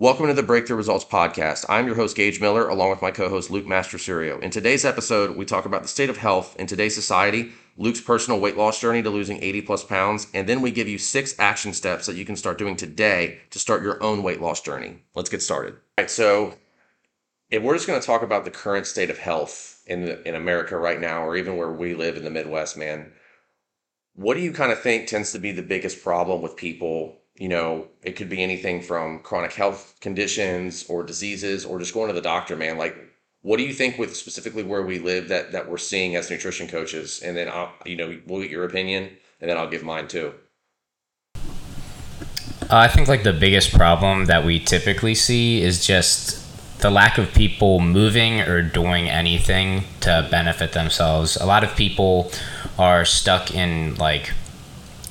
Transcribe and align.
Welcome 0.00 0.28
to 0.28 0.32
the 0.32 0.44
Breakthrough 0.44 0.76
Results 0.76 1.04
Podcast. 1.04 1.66
I'm 1.68 1.88
your 1.88 1.96
host, 1.96 2.14
Gage 2.14 2.40
Miller, 2.40 2.68
along 2.68 2.90
with 2.90 3.02
my 3.02 3.10
co 3.10 3.28
host, 3.28 3.50
Luke 3.50 3.66
Mastruserio. 3.66 4.40
In 4.40 4.52
today's 4.52 4.84
episode, 4.84 5.36
we 5.36 5.44
talk 5.44 5.64
about 5.64 5.82
the 5.82 5.88
state 5.88 6.08
of 6.08 6.18
health 6.18 6.54
in 6.56 6.68
today's 6.68 6.94
society, 6.94 7.50
Luke's 7.76 8.00
personal 8.00 8.38
weight 8.38 8.56
loss 8.56 8.80
journey 8.80 9.02
to 9.02 9.10
losing 9.10 9.42
80 9.42 9.62
plus 9.62 9.82
pounds, 9.82 10.28
and 10.32 10.48
then 10.48 10.60
we 10.60 10.70
give 10.70 10.86
you 10.86 10.98
six 10.98 11.34
action 11.40 11.72
steps 11.72 12.06
that 12.06 12.14
you 12.14 12.24
can 12.24 12.36
start 12.36 12.58
doing 12.58 12.76
today 12.76 13.40
to 13.50 13.58
start 13.58 13.82
your 13.82 14.00
own 14.00 14.22
weight 14.22 14.40
loss 14.40 14.60
journey. 14.60 15.02
Let's 15.16 15.30
get 15.30 15.42
started. 15.42 15.72
All 15.72 16.04
right, 16.04 16.08
so 16.08 16.54
if 17.50 17.60
we're 17.60 17.74
just 17.74 17.88
going 17.88 18.00
to 18.00 18.06
talk 18.06 18.22
about 18.22 18.44
the 18.44 18.52
current 18.52 18.86
state 18.86 19.10
of 19.10 19.18
health 19.18 19.82
in, 19.88 20.04
the, 20.04 20.28
in 20.28 20.36
America 20.36 20.78
right 20.78 21.00
now, 21.00 21.24
or 21.24 21.36
even 21.36 21.56
where 21.56 21.72
we 21.72 21.94
live 21.94 22.16
in 22.16 22.22
the 22.22 22.30
Midwest, 22.30 22.76
man, 22.76 23.10
what 24.14 24.34
do 24.34 24.42
you 24.42 24.52
kind 24.52 24.70
of 24.70 24.80
think 24.80 25.08
tends 25.08 25.32
to 25.32 25.40
be 25.40 25.50
the 25.50 25.60
biggest 25.60 26.04
problem 26.04 26.40
with 26.40 26.54
people 26.54 27.16
you 27.38 27.48
know, 27.48 27.86
it 28.02 28.16
could 28.16 28.28
be 28.28 28.42
anything 28.42 28.82
from 28.82 29.20
chronic 29.20 29.52
health 29.52 29.94
conditions 30.00 30.84
or 30.88 31.04
diseases 31.04 31.64
or 31.64 31.78
just 31.78 31.94
going 31.94 32.08
to 32.08 32.14
the 32.14 32.20
doctor, 32.20 32.56
man. 32.56 32.78
Like, 32.78 32.96
what 33.42 33.58
do 33.58 33.62
you 33.62 33.72
think 33.72 33.96
with 33.98 34.16
specifically 34.16 34.64
where 34.64 34.82
we 34.82 34.98
live 34.98 35.28
that 35.28 35.52
that 35.52 35.70
we're 35.70 35.78
seeing 35.78 36.16
as 36.16 36.30
nutrition 36.30 36.66
coaches? 36.66 37.22
And 37.22 37.36
then 37.36 37.48
I'll, 37.48 37.72
you 37.86 37.96
know, 37.96 38.18
we'll 38.26 38.42
get 38.42 38.50
your 38.50 38.64
opinion, 38.64 39.16
and 39.40 39.48
then 39.48 39.56
I'll 39.56 39.70
give 39.70 39.84
mine 39.84 40.08
too. 40.08 40.34
I 42.70 42.88
think 42.88 43.08
like 43.08 43.22
the 43.22 43.32
biggest 43.32 43.72
problem 43.72 44.26
that 44.26 44.44
we 44.44 44.58
typically 44.58 45.14
see 45.14 45.62
is 45.62 45.86
just 45.86 46.44
the 46.80 46.90
lack 46.90 47.18
of 47.18 47.32
people 47.32 47.80
moving 47.80 48.40
or 48.40 48.62
doing 48.62 49.08
anything 49.08 49.84
to 50.00 50.26
benefit 50.30 50.72
themselves. 50.72 51.36
A 51.36 51.46
lot 51.46 51.64
of 51.64 51.74
people 51.76 52.30
are 52.78 53.04
stuck 53.04 53.54
in 53.54 53.94
like 53.94 54.32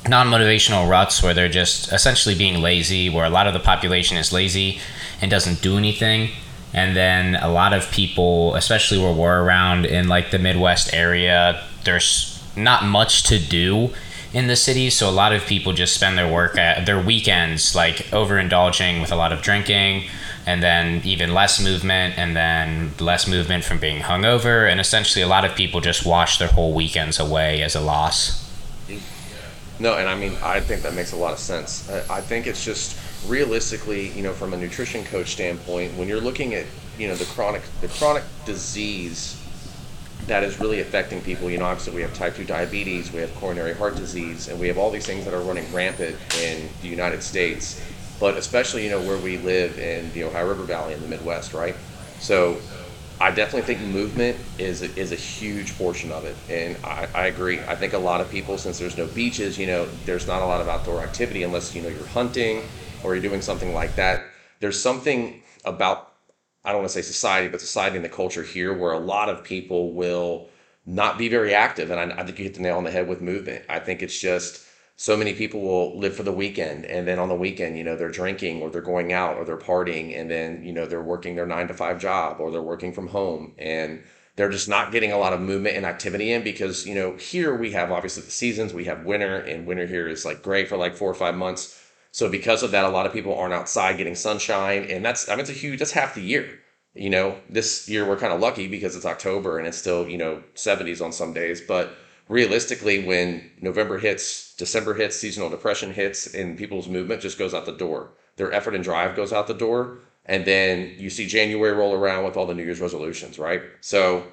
non-motivational 0.09 0.89
ruts 0.89 1.21
where 1.21 1.33
they're 1.33 1.49
just 1.49 1.91
essentially 1.91 2.35
being 2.35 2.61
lazy 2.61 3.09
where 3.09 3.25
a 3.25 3.29
lot 3.29 3.47
of 3.47 3.53
the 3.53 3.59
population 3.59 4.17
is 4.17 4.31
lazy 4.31 4.79
and 5.21 5.31
doesn't 5.31 5.61
do 5.61 5.77
anything. 5.77 6.29
And 6.73 6.95
then 6.95 7.35
a 7.35 7.49
lot 7.49 7.73
of 7.73 7.89
people 7.91 8.55
especially 8.55 8.99
where 8.99 9.13
we're 9.13 9.41
around 9.41 9.85
in 9.85 10.07
like 10.07 10.31
the 10.31 10.39
midwest 10.39 10.93
area 10.93 11.63
there's 11.83 12.43
not 12.55 12.83
much 12.83 13.23
to 13.23 13.39
do 13.39 13.93
in 14.33 14.47
the 14.47 14.55
city. 14.55 14.89
So 14.89 15.09
a 15.09 15.11
lot 15.11 15.33
of 15.33 15.45
people 15.45 15.73
just 15.73 15.95
spend 15.95 16.17
their 16.17 16.31
work 16.31 16.57
at 16.57 16.85
their 16.85 16.99
weekends 16.99 17.75
like 17.75 17.97
overindulging 18.11 19.01
with 19.01 19.11
a 19.11 19.15
lot 19.15 19.31
of 19.31 19.41
drinking 19.41 20.03
and 20.45 20.63
then 20.63 21.01
even 21.03 21.33
less 21.33 21.61
movement 21.61 22.17
and 22.17 22.35
then 22.35 22.93
less 22.99 23.27
movement 23.27 23.63
from 23.63 23.79
being 23.79 24.01
hungover. 24.01 24.69
And 24.69 24.79
essentially 24.79 25.23
a 25.23 25.27
lot 25.27 25.45
of 25.45 25.55
people 25.55 25.81
just 25.81 26.05
wash 26.05 26.37
their 26.37 26.47
whole 26.49 26.73
weekends 26.73 27.19
away 27.19 27.61
as 27.61 27.75
a 27.75 27.81
loss 27.81 28.46
no, 29.79 29.97
and 29.97 30.09
I 30.09 30.15
mean, 30.15 30.35
I 30.43 30.59
think 30.59 30.81
that 30.81 30.93
makes 30.93 31.11
a 31.11 31.17
lot 31.17 31.33
of 31.33 31.39
sense. 31.39 31.89
I 32.09 32.21
think 32.21 32.47
it's 32.47 32.63
just 32.63 32.97
realistically, 33.27 34.09
you 34.09 34.23
know, 34.23 34.33
from 34.33 34.53
a 34.53 34.57
nutrition 34.57 35.03
coach 35.05 35.31
standpoint, 35.31 35.93
when 35.95 36.07
you're 36.07 36.21
looking 36.21 36.53
at, 36.53 36.65
you 36.97 37.07
know, 37.07 37.15
the 37.15 37.25
chronic 37.25 37.61
the 37.81 37.87
chronic 37.87 38.23
disease 38.45 39.41
that 40.25 40.43
is 40.43 40.59
really 40.59 40.81
affecting 40.81 41.21
people, 41.21 41.49
you 41.49 41.57
know, 41.57 41.65
obviously 41.65 41.95
we 41.95 42.01
have 42.01 42.13
type 42.13 42.35
2 42.35 42.43
diabetes, 42.43 43.13
we 43.13 43.21
have 43.21 43.33
coronary 43.35 43.73
heart 43.73 43.95
disease, 43.95 44.49
and 44.49 44.59
we 44.59 44.67
have 44.67 44.77
all 44.77 44.91
these 44.91 45.05
things 45.05 45.23
that 45.23 45.33
are 45.33 45.41
running 45.41 45.71
rampant 45.73 46.17
in 46.41 46.67
the 46.81 46.87
United 46.87 47.23
States, 47.23 47.81
but 48.19 48.35
especially, 48.35 48.83
you 48.83 48.89
know, 48.89 49.01
where 49.01 49.17
we 49.17 49.37
live 49.37 49.79
in 49.79 50.11
the 50.11 50.23
Ohio 50.23 50.49
River 50.49 50.63
Valley 50.63 50.93
in 50.93 51.01
the 51.01 51.07
Midwest, 51.07 51.53
right? 51.53 51.75
So 52.19 52.57
I 53.19 53.31
definitely 53.31 53.63
think 53.73 53.81
movement 53.81 54.45
is 54.59 54.81
is 54.83 55.11
a 55.11 55.15
huge 55.15 55.75
portion 55.75 56.11
of 56.11 56.23
it, 56.25 56.43
and 56.47 56.77
I, 56.83 57.07
I 57.15 57.25
agree. 57.27 57.59
I 57.67 57.75
think 57.75 57.93
a 57.93 57.97
lot 57.97 58.21
of 58.21 58.29
people, 58.29 58.59
since 58.59 58.77
there's 58.77 58.95
no 58.97 59.07
beaches, 59.07 59.57
you 59.57 59.65
know, 59.65 59.89
there's 60.05 60.27
not 60.27 60.43
a 60.43 60.45
lot 60.45 60.61
of 60.61 60.67
outdoor 60.67 61.01
activity 61.01 61.41
unless 61.41 61.73
you 61.73 61.81
know 61.81 61.89
you're 61.89 62.05
hunting 62.05 62.69
or 62.99 63.15
you're 63.15 63.23
doing 63.23 63.41
something 63.41 63.73
like 63.73 63.95
that. 63.95 64.25
There's 64.59 64.79
something 64.79 65.41
about 65.65 66.13
I 66.63 66.71
don't 66.71 66.81
want 66.81 66.89
to 66.89 66.93
say 66.93 67.01
society, 67.01 67.47
but 67.47 67.59
society 67.59 67.95
and 67.95 68.05
the 68.05 68.09
culture 68.09 68.43
here 68.43 68.77
where 68.77 68.91
a 68.91 68.99
lot 68.99 69.29
of 69.29 69.43
people 69.43 69.93
will 69.93 70.49
not 70.85 71.17
be 71.17 71.27
very 71.27 71.55
active, 71.55 71.89
and 71.89 71.99
I, 71.99 72.19
I 72.21 72.23
think 72.23 72.37
you 72.37 72.43
hit 72.45 72.53
the 72.53 72.61
nail 72.61 72.77
on 72.77 72.83
the 72.83 72.91
head 72.91 73.07
with 73.07 73.21
movement. 73.21 73.65
I 73.67 73.79
think 73.79 74.03
it's 74.03 74.19
just 74.19 74.63
so 74.97 75.15
many 75.15 75.33
people 75.33 75.61
will 75.61 75.97
live 75.97 76.15
for 76.15 76.23
the 76.23 76.31
weekend 76.31 76.83
and 76.85 77.07
then 77.07 77.19
on 77.19 77.29
the 77.29 77.35
weekend 77.35 77.77
you 77.77 77.83
know 77.83 77.95
they're 77.95 78.09
drinking 78.09 78.61
or 78.61 78.69
they're 78.69 78.81
going 78.81 79.13
out 79.13 79.37
or 79.37 79.45
they're 79.45 79.55
partying 79.55 80.19
and 80.19 80.29
then 80.29 80.63
you 80.63 80.73
know 80.73 80.85
they're 80.85 81.01
working 81.01 81.35
their 81.35 81.45
nine 81.45 81.67
to 81.67 81.73
five 81.73 81.99
job 81.99 82.39
or 82.39 82.51
they're 82.51 82.61
working 82.61 82.91
from 82.91 83.07
home 83.07 83.53
and 83.57 84.01
they're 84.37 84.49
just 84.49 84.69
not 84.69 84.91
getting 84.91 85.11
a 85.11 85.17
lot 85.17 85.33
of 85.33 85.41
movement 85.41 85.75
and 85.75 85.85
activity 85.85 86.31
in 86.31 86.43
because 86.43 86.85
you 86.85 86.95
know 86.95 87.15
here 87.17 87.53
we 87.55 87.71
have 87.73 87.91
obviously 87.91 88.23
the 88.23 88.31
seasons. 88.31 88.73
We 88.73 88.85
have 88.85 89.03
winter 89.03 89.37
and 89.39 89.67
winter 89.67 89.87
here 89.87 90.07
is 90.07 90.23
like 90.23 90.41
great 90.41 90.69
for 90.69 90.77
like 90.77 90.95
four 90.95 91.11
or 91.11 91.15
five 91.15 91.35
months. 91.35 91.83
So 92.11 92.29
because 92.29 92.63
of 92.63 92.71
that 92.71 92.85
a 92.85 92.89
lot 92.89 93.05
of 93.05 93.13
people 93.13 93.35
aren't 93.35 93.53
outside 93.53 93.97
getting 93.97 94.15
sunshine 94.15 94.85
and 94.89 95.03
that's 95.03 95.27
i 95.27 95.33
mean 95.33 95.41
it's 95.41 95.49
a 95.49 95.53
huge 95.53 95.79
that's 95.79 95.91
half 95.91 96.15
the 96.15 96.21
year. 96.21 96.59
You 96.93 97.09
know 97.09 97.37
this 97.49 97.89
year 97.89 98.07
we're 98.07 98.17
kind 98.17 98.33
of 98.33 98.39
lucky 98.39 98.67
because 98.67 98.95
it's 98.95 99.05
october 99.05 99.57
and 99.59 99.67
it's 99.67 99.77
still 99.77 100.07
you 100.07 100.17
know 100.17 100.41
70s 100.55 101.03
on 101.03 101.11
some 101.11 101.33
days 101.33 101.61
but 101.61 101.95
realistically, 102.29 103.05
when 103.05 103.49
November 103.61 103.97
hits, 103.97 104.55
December 104.55 104.93
hits, 104.93 105.15
seasonal 105.15 105.49
depression 105.49 105.93
hits, 105.93 106.33
and 106.33 106.57
people's 106.57 106.87
movement 106.87 107.21
just 107.21 107.37
goes 107.37 107.53
out 107.53 107.65
the 107.65 107.71
door. 107.71 108.11
Their 108.35 108.51
effort 108.51 108.75
and 108.75 108.83
drive 108.83 109.15
goes 109.15 109.33
out 109.33 109.47
the 109.47 109.53
door. 109.53 109.99
And 110.25 110.45
then 110.45 110.93
you 110.97 111.09
see 111.09 111.25
January 111.25 111.73
roll 111.73 111.93
around 111.93 112.25
with 112.25 112.35
all 112.35 112.45
the 112.45 112.53
New 112.53 112.63
Year's 112.63 112.81
resolutions, 112.81 113.39
right? 113.39 113.61
So 113.79 114.27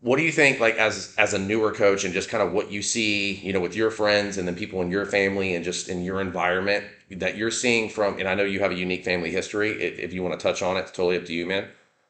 what 0.00 0.16
do 0.16 0.22
you 0.22 0.32
think 0.32 0.60
like 0.60 0.76
as 0.76 1.14
as 1.18 1.34
a 1.34 1.38
newer 1.38 1.72
coach 1.72 2.04
and 2.04 2.14
just 2.14 2.30
kind 2.30 2.42
of 2.42 2.52
what 2.52 2.70
you 2.70 2.82
see 2.82 3.34
you 3.34 3.52
know 3.52 3.60
with 3.60 3.76
your 3.76 3.90
friends 3.90 4.38
and 4.38 4.48
then 4.48 4.54
people 4.54 4.80
in 4.80 4.90
your 4.90 5.04
family 5.04 5.54
and 5.54 5.64
just 5.64 5.88
in 5.88 6.02
your 6.02 6.20
environment 6.20 6.84
that 7.10 7.36
you're 7.36 7.50
seeing 7.50 7.88
from 7.88 8.18
and 8.18 8.28
i 8.28 8.34
know 8.34 8.44
you 8.44 8.60
have 8.60 8.70
a 8.70 8.74
unique 8.74 9.04
family 9.04 9.30
history 9.30 9.72
if, 9.82 9.98
if 9.98 10.12
you 10.12 10.22
want 10.22 10.38
to 10.38 10.42
touch 10.42 10.62
on 10.62 10.76
it 10.76 10.80
it's 10.80 10.90
totally 10.90 11.16
up 11.16 11.24
to 11.26 11.34
you 11.34 11.44
man 11.44 11.68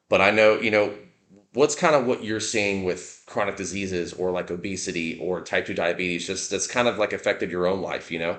but 0.09 0.21
i 0.21 0.31
know 0.31 0.59
you 0.61 0.71
know 0.71 0.95
what's 1.53 1.75
kind 1.75 1.95
of 1.95 2.07
what 2.07 2.23
you're 2.23 2.41
seeing 2.41 2.85
with 2.85 3.23
chronic 3.27 3.57
diseases 3.57 4.13
or 4.13 4.31
like 4.31 4.51
obesity 4.51 5.19
or 5.21 5.41
type 5.41 5.67
2 5.67 5.75
diabetes? 5.75 6.27
Just 6.27 6.51
that's 6.51 6.67
kind 6.67 6.89
of 6.89 6.99
like 6.99 7.13
affected 7.13 7.51
your 7.51 7.67
own 7.67 7.81
life 7.81 8.11
you 8.11 8.19
know? 8.19 8.39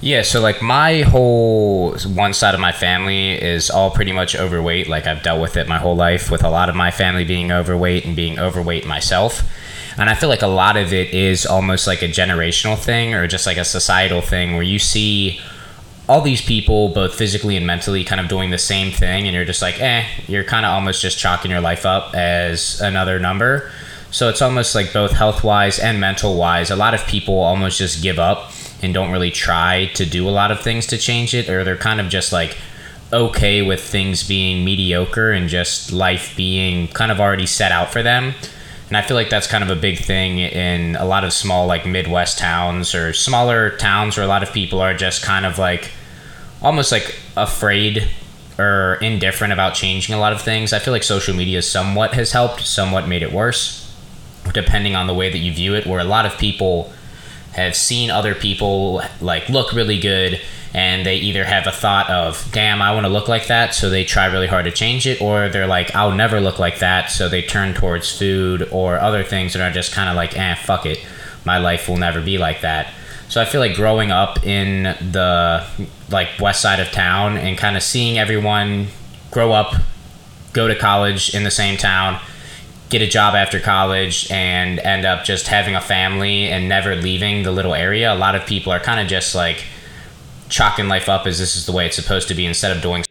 Yeah 0.00 0.22
so 0.22 0.40
like 0.40 0.62
my 0.62 1.02
whole 1.02 1.96
one 1.98 2.34
side 2.34 2.54
of 2.54 2.60
my 2.60 2.72
family 2.72 3.32
is 3.32 3.70
all 3.70 3.90
pretty 3.90 4.12
much 4.12 4.36
overweight. 4.36 4.88
Like 4.88 5.06
i've 5.06 5.22
dealt 5.22 5.40
with 5.40 5.56
it 5.56 5.68
my 5.68 5.78
whole 5.78 5.96
life 5.96 6.30
with 6.30 6.44
a 6.44 6.50
lot 6.50 6.68
of 6.68 6.76
my 6.76 6.90
family 6.90 7.24
being 7.24 7.52
overweight 7.52 8.04
and 8.04 8.16
being 8.16 8.38
overweight 8.38 8.86
myself. 8.86 9.42
And 9.98 10.10
i 10.10 10.14
feel 10.14 10.28
like 10.28 10.42
a 10.42 10.46
lot 10.46 10.76
of 10.76 10.92
it 10.92 11.14
is 11.14 11.46
almost 11.46 11.86
like 11.86 12.02
a 12.02 12.08
generational 12.08 12.78
thing 12.78 13.14
or 13.14 13.26
just 13.26 13.46
like 13.46 13.56
a 13.56 13.64
societal 13.64 14.20
thing 14.20 14.54
where 14.54 14.62
you 14.62 14.78
see 14.78 15.40
all 16.08 16.20
these 16.20 16.40
people, 16.40 16.88
both 16.90 17.14
physically 17.14 17.56
and 17.56 17.66
mentally, 17.66 18.04
kind 18.04 18.20
of 18.20 18.28
doing 18.28 18.50
the 18.50 18.58
same 18.58 18.92
thing, 18.92 19.26
and 19.26 19.34
you're 19.34 19.44
just 19.44 19.62
like, 19.62 19.80
eh, 19.80 20.04
you're 20.28 20.44
kind 20.44 20.64
of 20.64 20.70
almost 20.70 21.02
just 21.02 21.18
chalking 21.18 21.50
your 21.50 21.60
life 21.60 21.84
up 21.84 22.14
as 22.14 22.80
another 22.80 23.18
number. 23.18 23.70
So 24.10 24.28
it's 24.28 24.40
almost 24.40 24.74
like 24.74 24.92
both 24.92 25.12
health 25.12 25.42
wise 25.42 25.78
and 25.78 26.00
mental 26.00 26.36
wise, 26.36 26.70
a 26.70 26.76
lot 26.76 26.94
of 26.94 27.04
people 27.06 27.40
almost 27.40 27.78
just 27.78 28.02
give 28.02 28.18
up 28.18 28.52
and 28.82 28.94
don't 28.94 29.10
really 29.10 29.30
try 29.30 29.86
to 29.94 30.06
do 30.06 30.28
a 30.28 30.30
lot 30.30 30.50
of 30.50 30.60
things 30.60 30.86
to 30.88 30.98
change 30.98 31.34
it, 31.34 31.48
or 31.48 31.64
they're 31.64 31.76
kind 31.76 32.00
of 32.00 32.08
just 32.08 32.32
like 32.32 32.56
okay 33.12 33.62
with 33.62 33.80
things 33.80 34.26
being 34.26 34.64
mediocre 34.64 35.32
and 35.32 35.48
just 35.48 35.92
life 35.92 36.34
being 36.36 36.88
kind 36.88 37.10
of 37.10 37.20
already 37.20 37.46
set 37.46 37.72
out 37.72 37.92
for 37.92 38.02
them. 38.02 38.34
And 38.88 38.96
I 38.96 39.02
feel 39.02 39.16
like 39.16 39.30
that's 39.30 39.48
kind 39.48 39.64
of 39.64 39.70
a 39.70 39.80
big 39.80 39.98
thing 39.98 40.38
in 40.38 40.94
a 40.96 41.04
lot 41.04 41.24
of 41.24 41.32
small, 41.32 41.66
like 41.66 41.86
Midwest 41.86 42.38
towns 42.38 42.94
or 42.94 43.12
smaller 43.12 43.70
towns 43.70 44.16
where 44.16 44.24
a 44.24 44.28
lot 44.28 44.42
of 44.42 44.52
people 44.52 44.80
are 44.80 44.94
just 44.94 45.22
kind 45.22 45.44
of 45.44 45.58
like 45.58 45.90
almost 46.62 46.92
like 46.92 47.18
afraid 47.36 48.08
or 48.58 48.94
indifferent 49.02 49.52
about 49.52 49.74
changing 49.74 50.14
a 50.14 50.18
lot 50.18 50.32
of 50.32 50.40
things. 50.40 50.72
I 50.72 50.78
feel 50.78 50.92
like 50.92 51.02
social 51.02 51.34
media 51.34 51.62
somewhat 51.62 52.14
has 52.14 52.32
helped, 52.32 52.60
somewhat 52.60 53.08
made 53.08 53.22
it 53.22 53.32
worse, 53.32 53.92
depending 54.54 54.94
on 54.94 55.08
the 55.08 55.14
way 55.14 55.30
that 55.30 55.38
you 55.38 55.52
view 55.52 55.74
it, 55.74 55.86
where 55.86 56.00
a 56.00 56.04
lot 56.04 56.24
of 56.24 56.38
people 56.38 56.92
have 57.52 57.74
seen 57.74 58.10
other 58.10 58.34
people 58.34 59.02
like 59.20 59.48
look 59.48 59.72
really 59.72 59.98
good 59.98 60.40
and 60.74 61.06
they 61.06 61.16
either 61.16 61.44
have 61.44 61.66
a 61.66 61.72
thought 61.72 62.08
of 62.10 62.48
damn 62.52 62.82
i 62.82 62.92
want 62.92 63.04
to 63.04 63.12
look 63.12 63.28
like 63.28 63.46
that 63.46 63.74
so 63.74 63.88
they 63.88 64.04
try 64.04 64.26
really 64.26 64.46
hard 64.46 64.64
to 64.64 64.70
change 64.70 65.06
it 65.06 65.20
or 65.20 65.48
they're 65.48 65.66
like 65.66 65.94
i'll 65.94 66.12
never 66.12 66.40
look 66.40 66.58
like 66.58 66.78
that 66.80 67.10
so 67.10 67.28
they 67.28 67.42
turn 67.42 67.72
towards 67.74 68.16
food 68.16 68.68
or 68.70 68.98
other 68.98 69.22
things 69.22 69.52
that 69.52 69.62
are 69.62 69.72
just 69.72 69.92
kind 69.92 70.08
of 70.08 70.16
like 70.16 70.36
eh 70.36 70.54
fuck 70.54 70.86
it. 70.86 70.98
My 71.44 71.58
life 71.58 71.88
will 71.88 71.96
never 71.96 72.20
be 72.20 72.38
like 72.38 72.60
that. 72.62 72.92
So 73.28 73.40
i 73.40 73.44
feel 73.44 73.60
like 73.60 73.74
growing 73.74 74.10
up 74.10 74.44
in 74.44 74.84
the 75.12 75.66
like 76.10 76.28
west 76.40 76.62
side 76.62 76.80
of 76.80 76.88
town 76.90 77.36
and 77.36 77.58
kind 77.58 77.76
of 77.76 77.82
seeing 77.82 78.18
everyone 78.18 78.88
grow 79.30 79.52
up 79.52 79.74
go 80.52 80.68
to 80.68 80.74
college 80.76 81.34
in 81.34 81.42
the 81.42 81.50
same 81.50 81.76
town 81.76 82.20
get 82.88 83.02
a 83.02 83.06
job 83.06 83.34
after 83.34 83.58
college 83.58 84.30
and 84.30 84.78
end 84.78 85.04
up 85.04 85.24
just 85.24 85.48
having 85.48 85.74
a 85.74 85.80
family 85.80 86.46
and 86.48 86.68
never 86.68 86.94
leaving 86.94 87.42
the 87.42 87.50
little 87.50 87.74
area 87.74 88.14
a 88.14 88.14
lot 88.14 88.36
of 88.36 88.46
people 88.46 88.72
are 88.72 88.78
kind 88.78 89.00
of 89.00 89.08
just 89.08 89.34
like 89.34 89.64
chalking 90.48 90.88
life 90.88 91.08
up 91.08 91.26
as 91.26 91.38
this 91.38 91.56
is 91.56 91.66
the 91.66 91.72
way 91.72 91.86
it's 91.86 91.96
supposed 91.96 92.28
to 92.28 92.34
be 92.34 92.46
instead 92.46 92.76
of 92.76 92.82
doing 92.82 93.04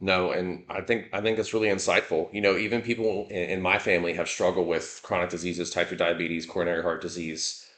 no 0.00 0.32
and 0.32 0.64
i 0.68 0.80
think 0.80 1.08
i 1.12 1.20
think 1.20 1.36
that's 1.36 1.54
really 1.54 1.68
insightful 1.68 2.32
you 2.32 2.40
know 2.40 2.56
even 2.56 2.82
people 2.82 3.26
in, 3.30 3.50
in 3.50 3.62
my 3.62 3.78
family 3.78 4.12
have 4.12 4.28
struggled 4.28 4.66
with 4.66 5.00
chronic 5.02 5.30
diseases 5.30 5.70
type 5.70 5.88
2 5.88 5.96
diabetes 5.96 6.46
coronary 6.46 6.82
heart 6.82 7.00
disease 7.00 7.68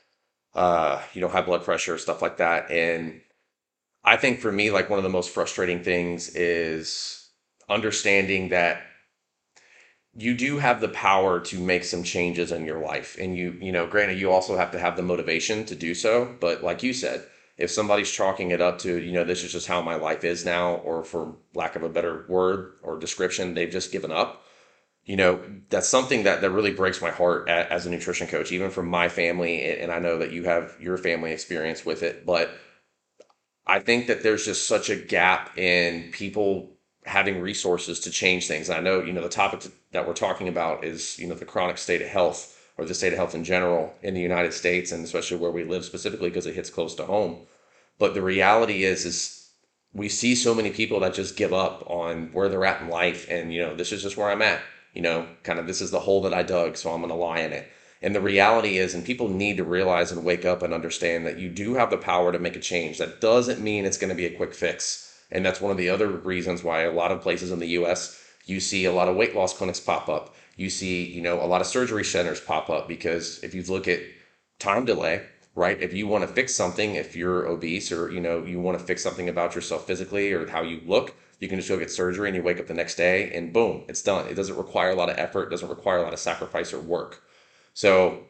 uh, 0.55 1.03
you 1.12 1.21
know, 1.21 1.29
high 1.29 1.43
blood 1.43 1.65
pressure, 1.65 1.99
stuff 1.99 2.23
like 2.23 2.37
that. 2.37 2.71
And 2.71 3.21
I 4.05 4.17
think 4.17 4.41
for 4.41 4.53
me, 4.53 4.71
like 4.71 4.89
one 4.89 4.99
of 4.99 5.03
the 5.03 5.09
most 5.09 5.31
frustrating 5.31 5.83
things 5.83 6.29
is 6.35 7.29
understanding 7.69 8.51
that 8.51 8.83
you 10.17 10.35
do 10.35 10.59
have 10.59 10.81
the 10.81 10.89
power 10.89 11.41
to 11.41 11.59
make 11.59 11.85
some 11.85 12.03
changes 12.03 12.53
in 12.53 12.65
your 12.65 12.81
life. 12.81 13.17
And 13.19 13.37
you, 13.37 13.57
you 13.61 13.73
know, 13.73 13.87
granted, 13.87 14.19
you 14.19 14.31
also 14.31 14.57
have 14.57 14.71
to 14.73 14.79
have 14.79 14.97
the 14.97 15.03
motivation 15.03 15.65
to 15.67 15.75
do 15.75 15.95
so. 15.95 16.37
But 16.41 16.63
like 16.63 16.83
you 16.83 16.93
said, 16.93 17.27
if 17.57 17.71
somebody's 17.71 18.11
chalking 18.11 18.51
it 18.51 18.61
up 18.61 18.79
to, 18.81 19.01
you 19.01 19.13
know, 19.13 19.25
this 19.25 19.43
is 19.43 19.53
just 19.53 19.67
how 19.67 19.83
my 19.83 19.95
life 19.97 20.25
is 20.25 20.45
now, 20.45 20.77
or 20.77 21.05
for 21.05 21.37
lack 21.55 21.77
of 21.77 21.83
a 21.83 21.89
better 21.89 22.25
word 22.29 22.75
or 22.83 22.99
description, 22.99 23.55
they've 23.55 23.71
just 23.71 23.93
given 23.93 24.13
up 24.13 24.45
you 25.05 25.17
know 25.17 25.41
that's 25.69 25.89
something 25.89 26.25
that 26.25 26.41
that 26.41 26.51
really 26.51 26.73
breaks 26.73 27.01
my 27.01 27.11
heart 27.11 27.49
as 27.49 27.87
a 27.87 27.91
nutrition 27.91 28.27
coach 28.27 28.53
even 28.53 28.71
from 28.71 28.89
my 28.89 29.09
family 29.09 29.63
and 29.79 29.93
i 29.93 29.99
know 29.99 30.19
that 30.19 30.33
you 30.33 30.45
have 30.45 30.75
your 30.81 30.97
family 30.97 31.33
experience 31.33 31.85
with 31.85 32.03
it 32.03 32.25
but 32.25 32.51
i 33.67 33.79
think 33.79 34.07
that 34.07 34.23
there's 34.23 34.45
just 34.45 34.67
such 34.67 34.91
a 34.91 34.97
gap 34.97 35.57
in 35.59 36.11
people 36.13 36.74
having 37.05 37.41
resources 37.41 38.01
to 38.01 38.11
change 38.11 38.47
things 38.47 38.71
i 38.71 38.81
know 38.81 39.03
you 39.03 39.12
know 39.12 39.23
the 39.23 39.29
topic 39.29 39.62
that 39.93 40.06
we're 40.06 40.15
talking 40.15 40.49
about 40.49 40.85
is 40.85 41.19
you 41.19 41.27
know 41.27 41.35
the 41.35 41.45
chronic 41.45 41.79
state 41.79 42.03
of 42.03 42.09
health 42.09 42.51
or 42.77 42.85
the 42.85 42.95
state 42.95 43.12
of 43.12 43.19
health 43.19 43.35
in 43.35 43.45
general 43.45 43.93
in 44.03 44.15
the 44.15 44.21
united 44.21 44.53
states 44.53 44.93
and 44.93 45.05
especially 45.05 45.37
where 45.37 45.51
we 45.51 45.65
live 45.65 45.85
specifically 45.85 46.29
because 46.29 46.47
it 46.47 46.55
hits 46.55 46.71
close 46.71 46.95
to 46.95 47.05
home 47.05 47.39
but 47.99 48.15
the 48.15 48.23
reality 48.23 48.85
is 48.85 49.05
is 49.05 49.41
we 49.93 50.09
see 50.09 50.35
so 50.35 50.55
many 50.55 50.71
people 50.71 50.99
that 51.01 51.15
just 51.15 51.37
give 51.37 51.53
up 51.53 51.89
on 51.89 52.33
where 52.33 52.49
they're 52.49 52.65
at 52.65 52.81
in 52.81 52.89
life 52.89 53.27
and 53.29 53.53
you 53.53 53.61
know 53.61 53.75
this 53.75 53.93
is 53.93 54.03
just 54.03 54.17
where 54.17 54.31
i'm 54.31 54.43
at 54.43 54.61
you 54.95 55.03
know, 55.03 55.27
kind 55.43 55.59
of 55.59 55.67
this 55.67 55.81
is 55.81 55.91
the 55.91 56.01
hole 56.01 56.23
that 56.23 56.33
I 56.33 56.43
dug, 56.43 56.77
so 56.77 56.93
I'm 56.93 57.01
going 57.01 57.11
to 57.11 57.17
lie 57.17 57.41
in 57.41 57.53
it. 57.53 57.71
And 58.01 58.15
the 58.15 58.21
reality 58.21 58.79
is, 58.79 58.95
and 58.95 59.05
people 59.05 59.29
need 59.29 59.56
to 59.56 59.65
realize 59.65 60.12
and 60.12 60.25
wake 60.25 60.45
up 60.45 60.62
and 60.62 60.73
understand 60.73 61.27
that 61.27 61.39
you 61.39 61.49
do 61.49 61.75
have 61.75 61.91
the 61.91 61.97
power 61.97 62.31
to 62.33 62.39
make 62.39 62.55
a 62.55 62.61
change. 62.61 62.99
That 62.99 63.21
doesn't 63.21 63.61
mean 63.61 63.85
it's 63.85 63.99
going 63.99 64.11
to 64.11 64.15
be 64.15 64.27
a 64.27 64.37
quick 64.37 64.55
fix. 64.55 65.04
And 65.31 65.44
that's 65.44 65.61
one 65.61 65.71
of 65.71 65.76
the 65.76 65.88
other 65.88 66.09
reasons 66.09 66.62
why 66.62 66.82
a 66.82 66.93
lot 66.93 67.12
of 67.12 67.21
places 67.21 67.50
in 67.50 67.59
the 67.59 67.69
US, 67.69 68.21
you 68.47 68.61
see 68.61 68.85
a 68.85 68.93
lot 68.93 69.09
of 69.09 69.17
weight 69.17 69.35
loss 69.35 69.56
clinics 69.56 69.81
pop 69.81 70.09
up. 70.09 70.35
You 70.56 70.71
see, 70.71 71.05
you 71.05 71.21
know, 71.21 71.43
a 71.43 71.47
lot 71.47 71.61
of 71.61 71.67
surgery 71.67 72.05
centers 72.05 72.41
pop 72.41 72.71
up 72.71 72.87
because 72.87 73.43
if 73.43 73.55
you 73.55 73.62
look 73.65 73.88
at 73.88 74.00
time 74.59 74.85
delay, 74.85 75.26
right? 75.55 75.81
If 75.81 75.93
you 75.93 76.06
want 76.06 76.23
to 76.23 76.32
fix 76.32 76.55
something, 76.55 76.94
if 76.94 77.17
you're 77.17 77.47
obese 77.47 77.91
or, 77.93 78.11
you 78.11 78.21
know, 78.21 78.44
you 78.44 78.61
want 78.61 78.79
to 78.79 78.85
fix 78.85 79.03
something 79.03 79.29
about 79.29 79.55
yourself 79.55 79.87
physically 79.87 80.32
or 80.32 80.47
how 80.47 80.62
you 80.62 80.81
look, 80.87 81.15
you 81.41 81.49
can 81.49 81.59
just 81.59 81.69
go 81.69 81.79
get 81.79 81.91
surgery 81.91 82.29
and 82.29 82.37
you 82.37 82.43
wake 82.43 82.61
up 82.61 82.67
the 82.67 82.75
next 82.75 82.94
day 82.97 83.32
and 83.32 83.53
boom, 83.53 83.85
it's 83.88 84.03
done. 84.03 84.27
It 84.29 84.35
doesn't 84.35 84.56
require 84.56 84.91
a 84.91 84.94
lot 84.94 85.11
of 85.11 85.19
effort, 85.19 85.50
doesn't 85.50 85.69
require 85.69 85.99
a 85.99 86.03
lot 86.03 86.12
of 86.12 86.19
sacrifice 86.19 86.73
or 86.73 86.81
work. 86.81 87.23
So 87.73 88.25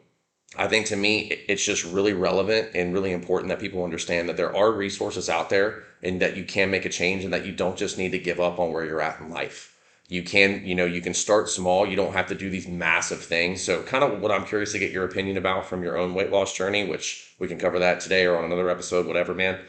I 0.57 0.67
think 0.67 0.85
to 0.87 0.95
me, 0.95 1.43
it's 1.47 1.65
just 1.65 1.83
really 1.83 2.13
relevant 2.13 2.69
and 2.73 2.93
really 2.93 3.11
important 3.11 3.49
that 3.49 3.59
people 3.59 3.83
understand 3.83 4.29
that 4.29 4.37
there 4.37 4.55
are 4.55 4.71
resources 4.71 5.29
out 5.29 5.49
there 5.49 5.83
and 6.01 6.21
that 6.21 6.37
you 6.37 6.43
can 6.43 6.71
make 6.71 6.85
a 6.85 6.89
change 6.89 7.23
and 7.23 7.33
that 7.33 7.45
you 7.45 7.51
don't 7.51 7.77
just 7.77 7.97
need 7.97 8.11
to 8.11 8.19
give 8.19 8.39
up 8.39 8.59
on 8.59 8.71
where 8.71 8.85
you're 8.85 9.01
at 9.01 9.19
in 9.19 9.29
life. 9.29 9.75
You 10.07 10.23
can, 10.23 10.63
you 10.65 10.75
know, 10.75 10.85
you 10.85 11.01
can 11.01 11.13
start 11.13 11.49
small. 11.49 11.85
You 11.85 11.95
don't 11.95 12.13
have 12.13 12.27
to 12.27 12.35
do 12.35 12.49
these 12.49 12.67
massive 12.67 13.23
things. 13.23 13.63
So, 13.63 13.81
kind 13.83 14.03
of 14.03 14.21
what 14.21 14.31
I'm 14.31 14.45
curious 14.45 14.71
to 14.73 14.79
get 14.79 14.91
your 14.91 15.03
opinion 15.03 15.37
about 15.37 15.65
from 15.65 15.81
your 15.81 15.97
own 15.97 16.13
weight 16.13 16.31
loss 16.31 16.55
journey, 16.55 16.87
which 16.87 17.33
we 17.39 17.47
can 17.47 17.57
cover 17.57 17.79
that 17.79 18.01
today 18.01 18.25
or 18.25 18.37
on 18.37 18.45
another 18.45 18.69
episode, 18.69 19.07
whatever, 19.07 19.33
man. 19.33 19.59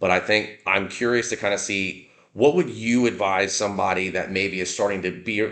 But 0.00 0.10
I 0.10 0.18
think 0.18 0.60
I'm 0.66 0.88
curious 0.88 1.28
to 1.30 1.36
kind 1.36 1.54
of 1.54 1.60
see 1.60 2.10
what 2.34 2.56
would 2.56 2.68
you 2.68 3.06
advise 3.06 3.54
somebody 3.54 4.10
that 4.10 4.30
maybe 4.30 4.60
is 4.60 4.72
starting 4.72 5.02
to 5.02 5.10
be 5.10 5.48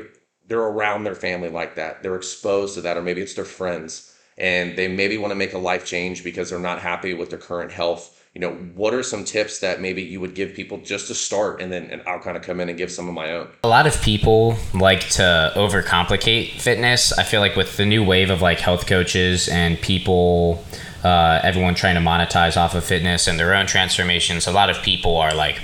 they're 0.48 0.60
around 0.60 1.04
their 1.04 1.14
family 1.14 1.48
like 1.48 1.76
that 1.76 2.02
they're 2.02 2.16
exposed 2.16 2.74
to 2.74 2.80
that 2.82 2.96
or 2.96 3.02
maybe 3.02 3.22
it's 3.22 3.34
their 3.34 3.44
friends 3.44 4.11
and 4.38 4.76
they 4.76 4.88
maybe 4.88 5.18
want 5.18 5.30
to 5.30 5.34
make 5.34 5.52
a 5.52 5.58
life 5.58 5.84
change 5.84 6.24
because 6.24 6.50
they're 6.50 6.58
not 6.58 6.80
happy 6.80 7.14
with 7.14 7.30
their 7.30 7.38
current 7.38 7.72
health. 7.72 8.18
You 8.34 8.40
know 8.40 8.52
what 8.74 8.94
are 8.94 9.02
some 9.02 9.24
tips 9.24 9.58
that 9.58 9.80
maybe 9.80 10.02
you 10.02 10.18
would 10.20 10.34
give 10.34 10.54
people 10.54 10.78
just 10.78 11.08
to 11.08 11.14
start 11.14 11.60
and 11.60 11.70
then 11.70 11.90
and 11.90 12.00
i'll 12.06 12.18
kind 12.18 12.34
of 12.34 12.42
come 12.42 12.60
in 12.60 12.70
and 12.70 12.78
give 12.78 12.90
some 12.90 13.06
of 13.06 13.14
my 13.14 13.30
own? 13.32 13.48
A 13.62 13.68
lot 13.68 13.86
of 13.86 14.00
people 14.00 14.56
like 14.72 15.00
to 15.10 15.52
overcomplicate 15.54 16.58
fitness. 16.58 17.12
I 17.12 17.24
feel 17.24 17.40
like 17.40 17.56
with 17.56 17.76
the 17.76 17.84
new 17.84 18.02
wave 18.02 18.30
of 18.30 18.40
like 18.40 18.58
health 18.58 18.86
coaches 18.86 19.48
and 19.48 19.78
people 19.80 20.64
uh, 21.04 21.40
everyone 21.42 21.74
trying 21.74 21.96
to 21.96 22.00
monetize 22.00 22.56
off 22.56 22.74
of 22.74 22.84
fitness 22.84 23.26
and 23.26 23.38
their 23.38 23.54
own 23.54 23.66
transformations 23.66 24.46
a 24.46 24.52
lot 24.52 24.70
of 24.70 24.80
people 24.82 25.16
are 25.16 25.34
like 25.34 25.60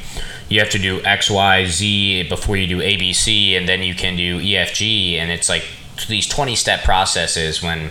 you 0.48 0.60
have 0.60 0.70
to 0.70 0.78
do 0.78 1.02
X, 1.04 1.30
Y, 1.30 1.66
Z 1.66 2.28
before 2.28 2.56
you 2.56 2.66
do 2.66 2.78
ABC, 2.78 3.52
and 3.52 3.68
then 3.68 3.82
you 3.82 3.94
can 3.94 4.16
do 4.16 4.40
EFG, 4.40 5.14
and 5.14 5.30
it's 5.30 5.48
like 5.48 5.64
these 6.08 6.26
20 6.26 6.56
step 6.56 6.84
processes 6.84 7.62
when 7.62 7.90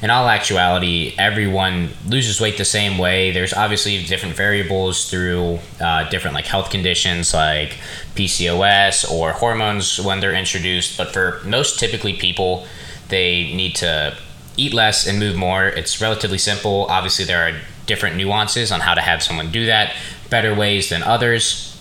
in 0.00 0.10
all 0.10 0.28
actuality, 0.28 1.14
everyone 1.18 1.90
loses 2.06 2.40
weight 2.40 2.56
the 2.56 2.64
same 2.64 2.98
way. 2.98 3.32
There's 3.32 3.52
obviously 3.52 4.04
different 4.04 4.36
variables 4.36 5.10
through 5.10 5.58
uh, 5.80 6.08
different 6.08 6.34
like 6.34 6.46
health 6.46 6.70
conditions 6.70 7.34
like 7.34 7.78
PCOS 8.14 9.10
or 9.10 9.32
hormones 9.32 9.98
when 10.00 10.20
they're 10.20 10.34
introduced. 10.34 10.96
But 10.96 11.12
for 11.12 11.40
most 11.44 11.78
typically 11.78 12.12
people, 12.12 12.66
they 13.08 13.52
need 13.54 13.74
to 13.76 14.16
eat 14.56 14.72
less 14.72 15.06
and 15.06 15.18
move 15.18 15.36
more. 15.36 15.66
It's 15.66 16.00
relatively 16.00 16.38
simple. 16.38 16.86
Obviously, 16.88 17.24
there 17.24 17.48
are 17.48 17.60
different 17.86 18.16
nuances 18.16 18.70
on 18.70 18.80
how 18.80 18.94
to 18.94 19.00
have 19.00 19.22
someone 19.22 19.50
do 19.50 19.66
that, 19.66 19.94
better 20.30 20.54
ways 20.54 20.90
than 20.90 21.02
others 21.02 21.77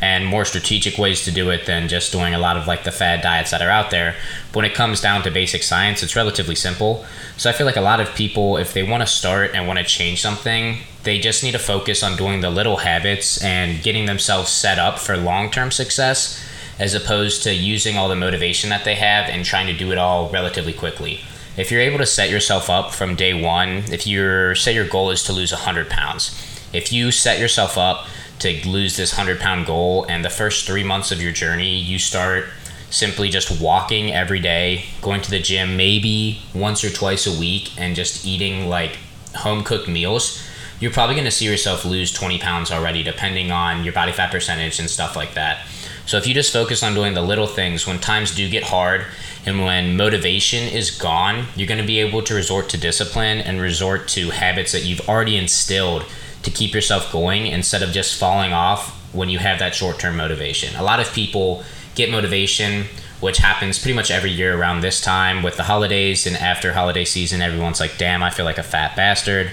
and 0.00 0.26
more 0.26 0.44
strategic 0.44 0.98
ways 0.98 1.24
to 1.24 1.30
do 1.30 1.50
it 1.50 1.66
than 1.66 1.88
just 1.88 2.12
doing 2.12 2.34
a 2.34 2.38
lot 2.38 2.56
of 2.56 2.66
like 2.66 2.84
the 2.84 2.92
fad 2.92 3.22
diets 3.22 3.50
that 3.50 3.62
are 3.62 3.70
out 3.70 3.90
there. 3.90 4.14
But 4.52 4.56
when 4.56 4.64
it 4.64 4.74
comes 4.74 5.00
down 5.00 5.22
to 5.22 5.30
basic 5.30 5.62
science, 5.62 6.02
it's 6.02 6.16
relatively 6.16 6.54
simple. 6.54 7.04
So 7.36 7.50
I 7.50 7.52
feel 7.52 7.66
like 7.66 7.76
a 7.76 7.80
lot 7.80 8.00
of 8.00 8.14
people, 8.14 8.56
if 8.56 8.72
they 8.72 8.82
want 8.82 9.02
to 9.02 9.06
start 9.06 9.52
and 9.54 9.66
want 9.66 9.78
to 9.78 9.84
change 9.84 10.20
something, 10.20 10.78
they 11.02 11.18
just 11.18 11.42
need 11.42 11.52
to 11.52 11.58
focus 11.58 12.02
on 12.02 12.16
doing 12.16 12.40
the 12.40 12.50
little 12.50 12.78
habits 12.78 13.42
and 13.42 13.82
getting 13.82 14.06
themselves 14.06 14.50
set 14.50 14.78
up 14.78 14.98
for 14.98 15.16
long 15.16 15.50
term 15.50 15.70
success 15.70 16.42
as 16.78 16.94
opposed 16.94 17.42
to 17.44 17.54
using 17.54 17.96
all 17.96 18.08
the 18.08 18.16
motivation 18.16 18.70
that 18.70 18.84
they 18.84 18.96
have 18.96 19.28
and 19.28 19.44
trying 19.44 19.66
to 19.66 19.76
do 19.76 19.92
it 19.92 19.98
all 19.98 20.28
relatively 20.30 20.72
quickly. 20.72 21.20
If 21.56 21.70
you're 21.70 21.80
able 21.80 21.98
to 21.98 22.06
set 22.06 22.30
yourself 22.30 22.68
up 22.68 22.92
from 22.92 23.14
day 23.14 23.40
one, 23.40 23.84
if 23.92 24.06
you're, 24.06 24.56
say 24.56 24.74
your 24.74 24.88
goal 24.88 25.10
is 25.10 25.22
to 25.24 25.32
lose 25.32 25.52
100 25.52 25.88
pounds, 25.88 26.36
if 26.72 26.92
you 26.92 27.12
set 27.12 27.38
yourself 27.38 27.78
up 27.78 28.08
to 28.38 28.68
lose 28.68 28.96
this 28.96 29.16
100 29.16 29.40
pound 29.40 29.66
goal 29.66 30.04
and 30.08 30.24
the 30.24 30.30
first 30.30 30.66
three 30.66 30.84
months 30.84 31.12
of 31.12 31.20
your 31.22 31.32
journey 31.32 31.78
you 31.78 31.98
start 31.98 32.44
simply 32.90 33.28
just 33.28 33.60
walking 33.60 34.12
every 34.12 34.40
day 34.40 34.84
going 35.02 35.20
to 35.20 35.30
the 35.30 35.40
gym 35.40 35.76
maybe 35.76 36.40
once 36.54 36.84
or 36.84 36.90
twice 36.90 37.26
a 37.26 37.40
week 37.40 37.72
and 37.78 37.96
just 37.96 38.24
eating 38.24 38.68
like 38.68 38.98
home 39.34 39.64
cooked 39.64 39.88
meals 39.88 40.44
you're 40.80 40.92
probably 40.92 41.14
going 41.14 41.24
to 41.24 41.30
see 41.30 41.46
yourself 41.46 41.84
lose 41.84 42.12
20 42.12 42.38
pounds 42.38 42.70
already 42.70 43.02
depending 43.02 43.50
on 43.50 43.84
your 43.84 43.92
body 43.92 44.12
fat 44.12 44.30
percentage 44.30 44.78
and 44.78 44.90
stuff 44.90 45.16
like 45.16 45.34
that. 45.34 45.66
So 46.06 46.18
if 46.18 46.26
you 46.26 46.34
just 46.34 46.52
focus 46.52 46.82
on 46.82 46.94
doing 46.94 47.14
the 47.14 47.22
little 47.22 47.46
things 47.46 47.86
when 47.86 47.98
times 47.98 48.34
do 48.34 48.48
get 48.50 48.64
hard 48.64 49.06
and 49.46 49.62
when 49.64 49.96
motivation 49.96 50.68
is 50.68 50.90
gone 50.90 51.46
you're 51.56 51.68
going 51.68 51.80
to 51.80 51.86
be 51.86 52.00
able 52.00 52.22
to 52.22 52.34
resort 52.34 52.68
to 52.70 52.76
discipline 52.76 53.38
and 53.38 53.60
resort 53.60 54.08
to 54.08 54.30
habits 54.30 54.72
that 54.72 54.84
you've 54.84 55.08
already 55.08 55.36
instilled 55.36 56.04
to 56.44 56.50
keep 56.50 56.74
yourself 56.74 57.10
going 57.10 57.46
instead 57.46 57.82
of 57.82 57.90
just 57.90 58.18
falling 58.18 58.52
off 58.52 58.90
when 59.12 59.28
you 59.28 59.38
have 59.38 59.58
that 59.58 59.74
short 59.74 59.98
term 59.98 60.16
motivation. 60.16 60.74
A 60.76 60.82
lot 60.82 61.00
of 61.00 61.12
people 61.12 61.62
get 61.94 62.10
motivation, 62.10 62.86
which 63.20 63.38
happens 63.38 63.78
pretty 63.78 63.94
much 63.94 64.10
every 64.10 64.30
year 64.30 64.58
around 64.58 64.80
this 64.80 65.00
time 65.00 65.42
with 65.42 65.56
the 65.56 65.62
holidays 65.64 66.26
and 66.26 66.36
after 66.36 66.72
holiday 66.72 67.04
season. 67.04 67.42
Everyone's 67.42 67.80
like, 67.80 67.96
damn, 67.98 68.22
I 68.22 68.30
feel 68.30 68.44
like 68.44 68.58
a 68.58 68.62
fat 68.62 68.96
bastard. 68.96 69.50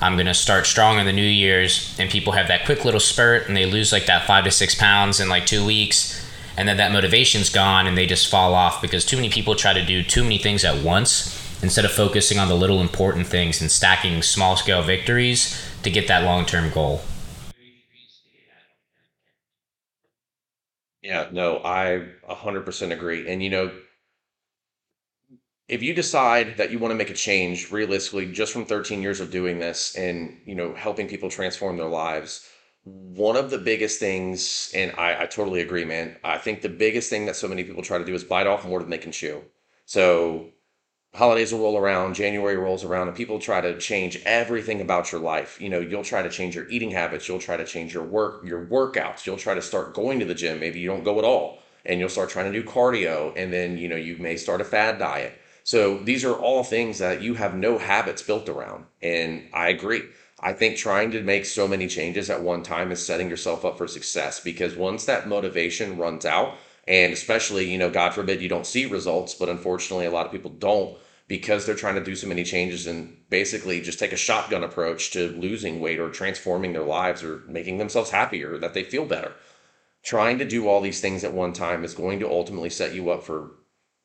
I'm 0.00 0.14
going 0.14 0.26
to 0.26 0.34
start 0.34 0.66
strong 0.66 0.98
in 0.98 1.06
the 1.06 1.12
New 1.12 1.22
Year's. 1.22 1.94
And 1.98 2.10
people 2.10 2.32
have 2.32 2.48
that 2.48 2.64
quick 2.64 2.84
little 2.84 3.00
spurt 3.00 3.46
and 3.46 3.56
they 3.56 3.66
lose 3.66 3.92
like 3.92 4.06
that 4.06 4.26
five 4.26 4.44
to 4.44 4.50
six 4.50 4.74
pounds 4.74 5.20
in 5.20 5.28
like 5.28 5.46
two 5.46 5.64
weeks. 5.64 6.18
And 6.56 6.68
then 6.68 6.76
that 6.78 6.92
motivation's 6.92 7.50
gone 7.50 7.86
and 7.86 7.96
they 7.96 8.06
just 8.06 8.28
fall 8.28 8.54
off 8.54 8.82
because 8.82 9.04
too 9.04 9.16
many 9.16 9.30
people 9.30 9.54
try 9.54 9.72
to 9.72 9.84
do 9.84 10.02
too 10.02 10.22
many 10.22 10.38
things 10.38 10.64
at 10.64 10.82
once 10.84 11.41
instead 11.62 11.84
of 11.84 11.92
focusing 11.92 12.38
on 12.38 12.48
the 12.48 12.56
little 12.56 12.80
important 12.80 13.26
things 13.26 13.60
and 13.60 13.70
stacking 13.70 14.22
small 14.22 14.56
scale 14.56 14.82
victories 14.82 15.58
to 15.82 15.90
get 15.90 16.08
that 16.08 16.24
long 16.24 16.44
term 16.44 16.70
goal. 16.70 17.02
Yeah, 21.02 21.28
no, 21.32 21.58
I 21.64 22.08
100% 22.28 22.92
agree. 22.92 23.28
And, 23.28 23.42
you 23.42 23.50
know, 23.50 23.72
if 25.68 25.82
you 25.82 25.94
decide 25.94 26.56
that 26.56 26.70
you 26.70 26.78
want 26.78 26.92
to 26.92 26.96
make 26.96 27.10
a 27.10 27.14
change 27.14 27.70
realistically 27.70 28.30
just 28.30 28.52
from 28.52 28.64
13 28.64 29.02
years 29.02 29.20
of 29.20 29.30
doing 29.30 29.58
this 29.58 29.96
and, 29.96 30.40
you 30.44 30.54
know, 30.54 30.74
helping 30.74 31.08
people 31.08 31.30
transform 31.30 31.76
their 31.76 31.88
lives, 31.88 32.48
one 32.84 33.36
of 33.36 33.50
the 33.50 33.58
biggest 33.58 33.98
things, 34.00 34.70
and 34.74 34.92
I, 34.98 35.22
I 35.22 35.26
totally 35.26 35.60
agree, 35.60 35.84
man, 35.84 36.16
I 36.24 36.38
think 36.38 36.62
the 36.62 36.68
biggest 36.68 37.08
thing 37.10 37.26
that 37.26 37.36
so 37.36 37.48
many 37.48 37.64
people 37.64 37.82
try 37.82 37.98
to 37.98 38.04
do 38.04 38.14
is 38.14 38.24
bite 38.24 38.46
off 38.46 38.66
more 38.66 38.80
than 38.80 38.90
they 38.90 38.98
can 38.98 39.12
chew. 39.12 39.42
So 39.86 40.51
holidays 41.14 41.52
will 41.52 41.60
roll 41.60 41.78
around, 41.78 42.14
January 42.14 42.56
rolls 42.56 42.84
around, 42.84 43.08
and 43.08 43.16
people 43.16 43.38
try 43.38 43.60
to 43.60 43.78
change 43.78 44.20
everything 44.24 44.80
about 44.80 45.12
your 45.12 45.20
life. 45.20 45.60
You 45.60 45.68
know, 45.68 45.80
you'll 45.80 46.04
try 46.04 46.22
to 46.22 46.30
change 46.30 46.54
your 46.54 46.68
eating 46.68 46.90
habits, 46.90 47.28
you'll 47.28 47.38
try 47.38 47.56
to 47.56 47.66
change 47.66 47.92
your 47.92 48.04
work, 48.04 48.44
your 48.44 48.64
workouts, 48.66 49.26
you'll 49.26 49.36
try 49.36 49.54
to 49.54 49.62
start 49.62 49.94
going 49.94 50.18
to 50.20 50.24
the 50.24 50.34
gym. 50.34 50.60
Maybe 50.60 50.80
you 50.80 50.88
don't 50.88 51.04
go 51.04 51.18
at 51.18 51.24
all, 51.24 51.58
and 51.84 52.00
you'll 52.00 52.08
start 52.08 52.30
trying 52.30 52.50
to 52.50 52.62
do 52.62 52.66
cardio, 52.66 53.32
and 53.36 53.52
then 53.52 53.76
you 53.76 53.88
know 53.88 53.96
you 53.96 54.16
may 54.18 54.36
start 54.36 54.60
a 54.60 54.64
fad 54.64 54.98
diet. 54.98 55.38
So 55.64 55.98
these 55.98 56.24
are 56.24 56.34
all 56.34 56.64
things 56.64 56.98
that 56.98 57.22
you 57.22 57.34
have 57.34 57.54
no 57.54 57.78
habits 57.78 58.22
built 58.22 58.48
around. 58.48 58.86
And 59.00 59.48
I 59.52 59.68
agree. 59.68 60.02
I 60.40 60.52
think 60.52 60.76
trying 60.76 61.12
to 61.12 61.22
make 61.22 61.44
so 61.44 61.68
many 61.68 61.86
changes 61.86 62.28
at 62.28 62.42
one 62.42 62.64
time 62.64 62.90
is 62.90 63.04
setting 63.04 63.30
yourself 63.30 63.64
up 63.64 63.78
for 63.78 63.86
success 63.86 64.40
because 64.40 64.74
once 64.74 65.04
that 65.04 65.28
motivation 65.28 65.96
runs 65.98 66.26
out, 66.26 66.54
and 66.92 67.10
especially, 67.10 67.72
you 67.72 67.78
know, 67.78 67.88
God 67.88 68.12
forbid 68.12 68.42
you 68.42 68.50
don't 68.50 68.66
see 68.66 68.84
results, 68.84 69.32
but 69.32 69.48
unfortunately, 69.48 70.04
a 70.04 70.10
lot 70.10 70.26
of 70.26 70.32
people 70.32 70.50
don't 70.50 70.98
because 71.26 71.64
they're 71.64 71.74
trying 71.74 71.94
to 71.94 72.04
do 72.04 72.14
so 72.14 72.26
many 72.26 72.44
changes 72.44 72.86
and 72.86 73.16
basically 73.30 73.80
just 73.80 73.98
take 73.98 74.12
a 74.12 74.16
shotgun 74.16 74.62
approach 74.62 75.10
to 75.12 75.28
losing 75.28 75.80
weight 75.80 75.98
or 75.98 76.10
transforming 76.10 76.74
their 76.74 76.84
lives 76.84 77.24
or 77.24 77.44
making 77.48 77.78
themselves 77.78 78.10
happier, 78.10 78.58
that 78.58 78.74
they 78.74 78.84
feel 78.84 79.06
better. 79.06 79.32
Trying 80.02 80.36
to 80.36 80.44
do 80.44 80.68
all 80.68 80.82
these 80.82 81.00
things 81.00 81.24
at 81.24 81.32
one 81.32 81.54
time 81.54 81.82
is 81.82 81.94
going 81.94 82.20
to 82.20 82.30
ultimately 82.30 82.68
set 82.68 82.94
you 82.94 83.08
up 83.08 83.24
for, 83.24 83.52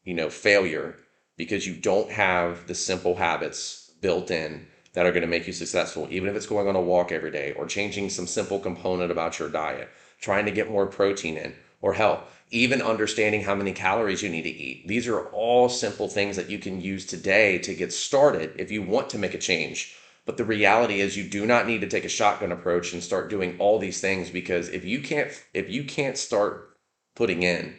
you 0.06 0.14
know, 0.14 0.30
failure 0.30 0.96
because 1.36 1.68
you 1.68 1.76
don't 1.76 2.10
have 2.10 2.68
the 2.68 2.76
simple 2.76 3.16
habits 3.16 3.92
built 4.00 4.32
in 4.32 4.66
that 4.94 5.06
are 5.06 5.12
going 5.12 5.24
to 5.24 5.28
make 5.28 5.46
you 5.46 5.52
successful, 5.52 6.08
even 6.10 6.30
if 6.30 6.38
it's 6.38 6.48
going 6.48 6.70
on 6.70 6.78
a 6.78 6.82
walk 6.82 7.12
every 7.12 7.32
day 7.32 7.52
or 7.58 7.66
changing 7.66 8.10
some 8.10 8.28
simple 8.28 8.60
component 8.60 9.12
about 9.12 9.40
your 9.40 9.50
diet, 9.50 9.90
trying 10.22 10.46
to 10.46 10.52
get 10.52 10.72
more 10.72 10.88
protein 10.88 11.36
in, 11.36 11.54
or 11.82 11.94
hell, 11.94 12.24
even 12.50 12.82
understanding 12.82 13.42
how 13.42 13.56
many 13.56 13.72
calories 13.72 14.24
you 14.24 14.30
need 14.30 14.44
to 14.44 14.50
eat. 14.50 14.88
These 14.88 15.08
are 15.08 15.28
all 15.28 15.70
simple 15.70 16.08
things 16.08 16.36
that 16.36 16.50
you 16.50 16.60
can 16.60 16.82
use 16.82 17.06
today 17.06 17.58
to 17.60 17.74
get 17.74 17.94
started 17.94 18.54
if 18.58 18.72
you 18.72 18.82
want 18.82 19.10
to 19.12 19.18
make 19.18 19.34
a 19.34 19.40
change. 19.40 19.96
But 20.26 20.38
the 20.38 20.46
reality 20.46 21.00
is 21.00 21.16
you 21.16 21.24
do 21.24 21.46
not 21.46 21.68
need 21.68 21.82
to 21.82 21.88
take 21.88 22.04
a 22.04 22.10
shotgun 22.10 22.52
approach 22.52 22.94
and 22.94 23.02
start 23.02 23.30
doing 23.30 23.56
all 23.60 23.80
these 23.80 24.02
things 24.02 24.30
because 24.30 24.70
if 24.70 24.84
you 24.84 25.02
can't 25.02 25.32
if 25.54 25.70
you 25.70 25.84
can't 25.86 26.18
start 26.18 26.78
putting 27.16 27.44
in 27.44 27.78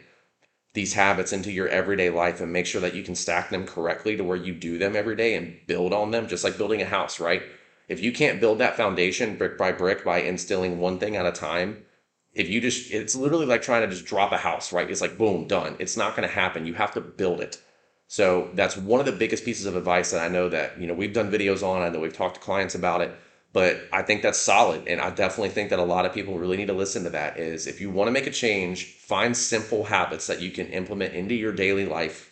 these 0.73 0.93
habits 0.93 1.33
into 1.33 1.51
your 1.51 1.67
everyday 1.67 2.09
life 2.09 2.41
and 2.41 2.53
make 2.53 2.65
sure 2.65 2.81
that 2.81 2.95
you 2.95 3.03
can 3.03 3.15
stack 3.15 3.49
them 3.49 3.65
correctly 3.65 4.15
to 4.15 4.23
where 4.23 4.37
you 4.37 4.53
do 4.53 4.77
them 4.77 4.95
every 4.95 5.15
day 5.15 5.35
and 5.35 5.59
build 5.67 5.93
on 5.93 6.11
them, 6.11 6.27
just 6.27 6.43
like 6.43 6.57
building 6.57 6.81
a 6.81 6.85
house, 6.85 7.19
right? 7.19 7.41
If 7.87 8.01
you 8.01 8.11
can't 8.11 8.39
build 8.39 8.59
that 8.59 8.77
foundation 8.77 9.35
brick 9.35 9.57
by 9.57 9.71
brick 9.71 10.03
by 10.05 10.21
instilling 10.21 10.79
one 10.79 10.99
thing 10.99 11.15
at 11.15 11.25
a 11.25 11.31
time, 11.31 11.85
if 12.33 12.49
you 12.49 12.61
just, 12.61 12.91
it's 12.91 13.15
literally 13.15 13.45
like 13.45 13.61
trying 13.61 13.81
to 13.81 13.87
just 13.87 14.05
drop 14.05 14.31
a 14.31 14.37
house, 14.37 14.71
right? 14.71 14.89
It's 14.89 15.01
like, 15.01 15.17
boom, 15.17 15.47
done. 15.47 15.75
It's 15.79 15.97
not 15.97 16.15
going 16.15 16.27
to 16.27 16.33
happen. 16.33 16.65
You 16.65 16.73
have 16.75 16.93
to 16.93 17.01
build 17.01 17.41
it. 17.41 17.61
So 18.07 18.49
that's 18.53 18.75
one 18.75 18.99
of 18.99 19.05
the 19.05 19.11
biggest 19.11 19.45
pieces 19.45 19.65
of 19.65 19.75
advice 19.75 20.11
that 20.11 20.23
I 20.23 20.29
know 20.29 20.49
that, 20.49 20.79
you 20.79 20.87
know, 20.87 20.93
we've 20.93 21.13
done 21.13 21.31
videos 21.31 21.61
on. 21.61 21.81
I 21.81 21.89
know 21.89 21.99
we've 21.99 22.13
talked 22.13 22.35
to 22.35 22.41
clients 22.41 22.75
about 22.75 23.01
it 23.01 23.15
but 23.51 23.81
I 23.91 24.03
think 24.03 24.21
that's 24.21 24.37
solid. 24.37 24.87
And 24.87 25.01
I 25.01 25.09
definitely 25.09 25.49
think 25.49 25.69
that 25.71 25.79
a 25.79 25.83
lot 25.83 26.05
of 26.05 26.13
people 26.13 26.37
really 26.37 26.57
need 26.57 26.67
to 26.67 26.73
listen 26.73 27.03
to 27.03 27.09
that 27.11 27.39
is 27.39 27.65
if 27.65 27.81
you 27.81 27.89
want 27.89 28.07
to 28.07 28.11
make 28.11 28.27
a 28.27 28.31
change, 28.31 28.85
find 28.85 29.35
simple 29.35 29.85
habits 29.85 30.27
that 30.27 30.41
you 30.41 30.51
can 30.51 30.67
implement 30.67 31.15
into 31.15 31.35
your 31.35 31.51
daily 31.51 31.85
life 31.85 32.31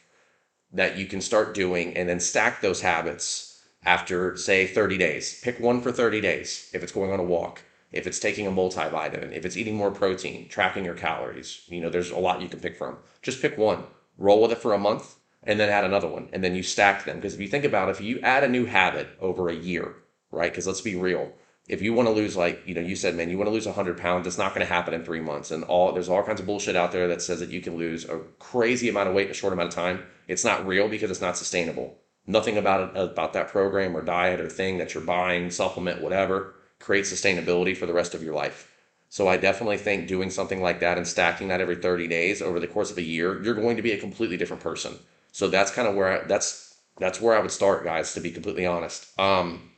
that 0.73 0.97
you 0.97 1.05
can 1.05 1.21
start 1.21 1.55
doing 1.55 1.95
and 1.95 2.07
then 2.09 2.19
stack 2.19 2.61
those 2.61 2.81
habits 2.81 3.63
after 3.83 4.35
say 4.37 4.67
30 4.67 4.97
days. 4.97 5.41
Pick 5.41 5.59
one 5.59 5.81
for 5.81 5.91
30 5.91 6.21
days 6.21 6.69
if 6.73 6.83
it's 6.83 6.91
going 6.91 7.11
on 7.11 7.19
a 7.19 7.23
walk, 7.23 7.63
if 7.91 8.05
it's 8.05 8.19
taking 8.19 8.45
a 8.47 8.51
multivitamin, 8.51 9.31
if 9.31 9.45
it's 9.45 9.57
eating 9.57 9.75
more 9.75 9.91
protein, 9.91 10.49
tracking 10.49 10.85
your 10.85 10.93
calories. 10.93 11.61
You 11.67 11.81
know, 11.81 11.89
there's 11.89 12.11
a 12.11 12.17
lot 12.17 12.41
you 12.41 12.49
can 12.49 12.59
pick 12.59 12.77
from. 12.77 12.97
Just 13.21 13.41
pick 13.41 13.57
one, 13.57 13.83
roll 14.17 14.41
with 14.41 14.51
it 14.51 14.57
for 14.57 14.73
a 14.73 14.79
month, 14.79 15.15
and 15.43 15.59
then 15.59 15.69
add 15.69 15.85
another 15.85 16.07
one. 16.07 16.29
And 16.33 16.43
then 16.43 16.55
you 16.55 16.63
stack 16.63 17.05
them. 17.05 17.17
Because 17.17 17.33
if 17.33 17.39
you 17.39 17.47
think 17.47 17.63
about 17.63 17.87
it, 17.87 17.91
if 17.91 18.01
you 18.01 18.19
add 18.19 18.43
a 18.43 18.49
new 18.49 18.65
habit 18.65 19.07
over 19.21 19.49
a 19.49 19.55
year, 19.55 19.95
right? 20.31 20.51
Because 20.51 20.67
let's 20.67 20.81
be 20.81 20.95
real. 20.95 21.31
If 21.67 21.81
you 21.81 21.93
want 21.93 22.07
to 22.07 22.13
lose, 22.13 22.37
like, 22.37 22.63
you 22.65 22.73
know, 22.73 22.81
you 22.81 22.95
said, 22.95 23.15
man, 23.15 23.29
you 23.29 23.37
want 23.37 23.47
to 23.47 23.53
lose 23.53 23.65
100 23.65 23.97
pounds, 23.97 24.25
it's 24.25 24.37
not 24.37 24.53
going 24.53 24.65
to 24.65 24.73
happen 24.73 24.93
in 24.93 25.03
three 25.03 25.19
months. 25.19 25.51
And 25.51 25.63
all 25.65 25.91
there's 25.91 26.09
all 26.09 26.23
kinds 26.23 26.39
of 26.39 26.45
bullshit 26.45 26.75
out 26.75 26.91
there 26.91 27.07
that 27.09 27.21
says 27.21 27.39
that 27.39 27.49
you 27.49 27.61
can 27.61 27.77
lose 27.77 28.05
a 28.05 28.19
crazy 28.39 28.87
amount 28.89 29.09
of 29.09 29.15
weight 29.15 29.27
in 29.27 29.31
a 29.31 29.35
short 29.35 29.53
amount 29.53 29.69
of 29.69 29.75
time. 29.75 30.03
It's 30.27 30.45
not 30.45 30.65
real 30.65 30.87
because 30.87 31.11
it's 31.11 31.21
not 31.21 31.37
sustainable. 31.37 31.97
Nothing 32.25 32.57
about 32.57 32.95
it, 32.95 33.01
about 33.11 33.33
that 33.33 33.49
program 33.49 33.95
or 33.95 34.01
diet 34.01 34.41
or 34.41 34.49
thing 34.49 34.77
that 34.77 34.93
you're 34.93 35.03
buying, 35.03 35.49
supplement, 35.51 36.01
whatever, 36.01 36.55
creates 36.79 37.11
sustainability 37.11 37.75
for 37.75 37.85
the 37.85 37.93
rest 37.93 38.13
of 38.13 38.23
your 38.23 38.33
life. 38.33 38.71
So 39.09 39.27
I 39.27 39.37
definitely 39.37 39.77
think 39.77 40.07
doing 40.07 40.29
something 40.29 40.61
like 40.61 40.79
that 40.81 40.97
and 40.97 41.07
stacking 41.07 41.47
that 41.47 41.61
every 41.61 41.77
30 41.77 42.07
days 42.07 42.41
over 42.41 42.59
the 42.59 42.67
course 42.67 42.91
of 42.91 42.97
a 42.97 43.01
year, 43.01 43.41
you're 43.41 43.55
going 43.55 43.77
to 43.77 43.81
be 43.81 43.93
a 43.93 43.99
completely 43.99 44.37
different 44.37 44.61
person. 44.63 44.95
So 45.31 45.47
that's 45.47 45.71
kind 45.71 45.87
of 45.87 45.95
where 45.95 46.23
I, 46.23 46.27
that's 46.27 46.75
that's 46.99 47.21
where 47.21 47.37
I 47.37 47.39
would 47.39 47.51
start, 47.51 47.83
guys. 47.83 48.13
To 48.13 48.19
be 48.19 48.31
completely 48.31 48.65
honest. 48.65 49.17
Um, 49.19 49.69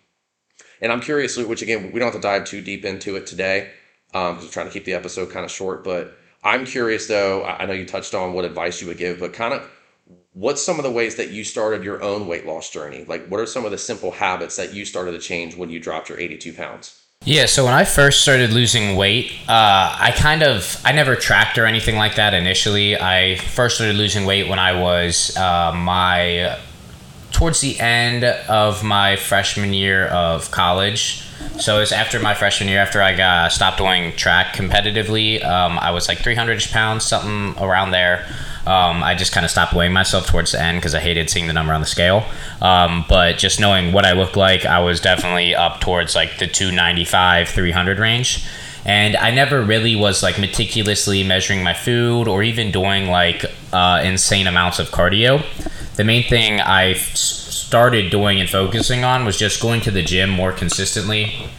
and 0.82 0.92
I'm 0.92 1.02
curious, 1.02 1.38
which 1.38 1.62
again, 1.62 1.92
we 1.92 2.00
don't 2.00 2.12
have 2.12 2.22
to 2.22 2.28
dive 2.28 2.46
too 2.46 2.62
deep 2.62 2.86
into 2.86 3.16
it 3.18 3.28
today 3.28 3.72
because 4.08 4.38
um, 4.38 4.40
we're 4.40 4.52
trying 4.52 4.68
to 4.68 4.72
keep 4.72 4.86
the 4.86 4.94
episode 4.94 5.30
kind 5.32 5.46
of 5.46 5.52
short. 5.52 5.84
But 5.84 6.18
I'm 6.44 6.66
curious, 6.66 7.08
though, 7.08 7.44
I 7.44 7.66
know 7.66 7.74
you 7.74 7.86
touched 7.86 8.14
on 8.14 8.34
what 8.34 8.46
advice 8.46 8.82
you 8.82 8.88
would 8.88 8.98
give, 8.98 9.20
but 9.20 9.34
kind 9.34 9.54
of 9.54 9.70
what's 10.40 10.64
some 10.64 10.80
of 10.80 10.84
the 10.84 10.92
ways 10.92 11.16
that 11.16 11.32
you 11.32 11.44
started 11.44 11.84
your 11.84 12.02
own 12.02 12.26
weight 12.26 12.46
loss 12.46 12.70
journey? 12.70 13.04
Like, 13.06 13.28
what 13.28 13.42
are 13.42 13.46
some 13.46 13.66
of 13.66 13.72
the 13.72 13.78
simple 13.78 14.12
habits 14.12 14.56
that 14.56 14.74
you 14.74 14.86
started 14.86 15.12
to 15.12 15.20
change 15.20 15.56
when 15.56 15.70
you 15.70 15.80
dropped 15.80 16.08
your 16.08 16.18
82 16.20 16.54
pounds? 16.54 17.02
Yeah, 17.26 17.46
so 17.46 17.66
when 17.66 17.74
I 17.74 17.84
first 17.84 18.22
started 18.22 18.54
losing 18.54 18.96
weight, 18.96 19.34
uh, 19.50 19.98
I 20.00 20.14
kind 20.16 20.42
of 20.42 20.82
I 20.86 20.94
never 20.94 21.18
tracked 21.18 21.58
or 21.58 21.66
anything 21.66 21.98
like 21.98 22.16
that 22.16 22.34
initially. 22.34 22.98
I 22.98 23.36
first 23.36 23.76
started 23.76 23.98
losing 23.98 24.26
weight 24.26 24.48
when 24.48 24.58
I 24.58 24.82
was 24.82 25.36
uh, 25.36 25.74
my 25.76 26.58
towards 27.34 27.60
the 27.60 27.78
end 27.78 28.24
of 28.24 28.84
my 28.86 29.18
freshman 29.18 29.74
year 29.74 30.08
of 30.08 30.50
college. 30.52 31.26
So 31.60 31.76
it 31.76 31.80
was 31.82 31.92
after 31.92 32.22
my 32.22 32.34
freshman 32.34 32.70
year, 32.70 32.80
after 32.80 33.02
I 33.02 33.16
got 33.16 33.52
stopped 33.52 33.80
doing 33.80 34.14
track 34.16 34.56
competitively. 34.56 35.44
Um, 35.44 35.78
I 35.78 35.92
was 35.92 36.08
like 36.08 36.20
300 36.20 36.62
pounds, 36.72 37.06
something 37.06 37.62
around 37.62 37.92
there. 37.92 38.26
Um, 38.68 39.04
I 39.04 39.16
just 39.16 39.32
kind 39.32 39.46
of 39.46 39.52
stopped 39.52 39.74
weighing 39.74 39.94
myself 39.94 40.28
towards 40.28 40.52
the 40.52 40.62
end 40.62 40.78
because 40.78 40.94
I 40.94 41.00
hated 41.00 41.30
seeing 41.30 41.48
the 41.48 41.54
number 41.54 41.74
on 41.74 41.82
the 41.82 41.88
scale. 41.88 42.26
Um, 42.62 43.06
but 43.08 43.38
just 43.38 43.60
knowing 43.60 43.94
what 43.94 44.06
I 44.06 44.14
looked 44.14 44.36
like, 44.36 44.66
I 44.66 44.80
was 44.80 45.00
definitely 45.00 45.56
up 45.56 45.82
towards 45.82 46.16
like 46.16 46.38
the 46.38 46.48
295, 46.48 47.50
300 47.50 48.00
range. 48.00 48.46
And 48.86 49.16
I 49.18 49.32
never 49.32 49.62
really 49.62 49.96
was 49.96 50.24
like 50.24 50.40
meticulously 50.40 51.24
measuring 51.24 51.64
my 51.64 51.74
food 51.74 52.28
or 52.28 52.44
even 52.44 52.72
doing 52.72 53.10
like 53.10 53.46
uh, 53.74 54.02
insane 54.04 54.48
amounts 54.48 54.80
of 54.80 54.90
cardio 54.90 55.44
the 56.00 56.06
main 56.06 56.24
thing 56.24 56.62
I 56.62 56.94
started 56.94 58.10
doing 58.10 58.40
and 58.40 58.50
focusing 58.50 59.04
on 59.04 59.26
was 59.26 59.36
just 59.36 59.62
going 59.62 59.82
to 59.82 59.92
the 59.92 60.02
gym 60.02 60.30
more 60.30 60.54
consistently. 60.54 61.50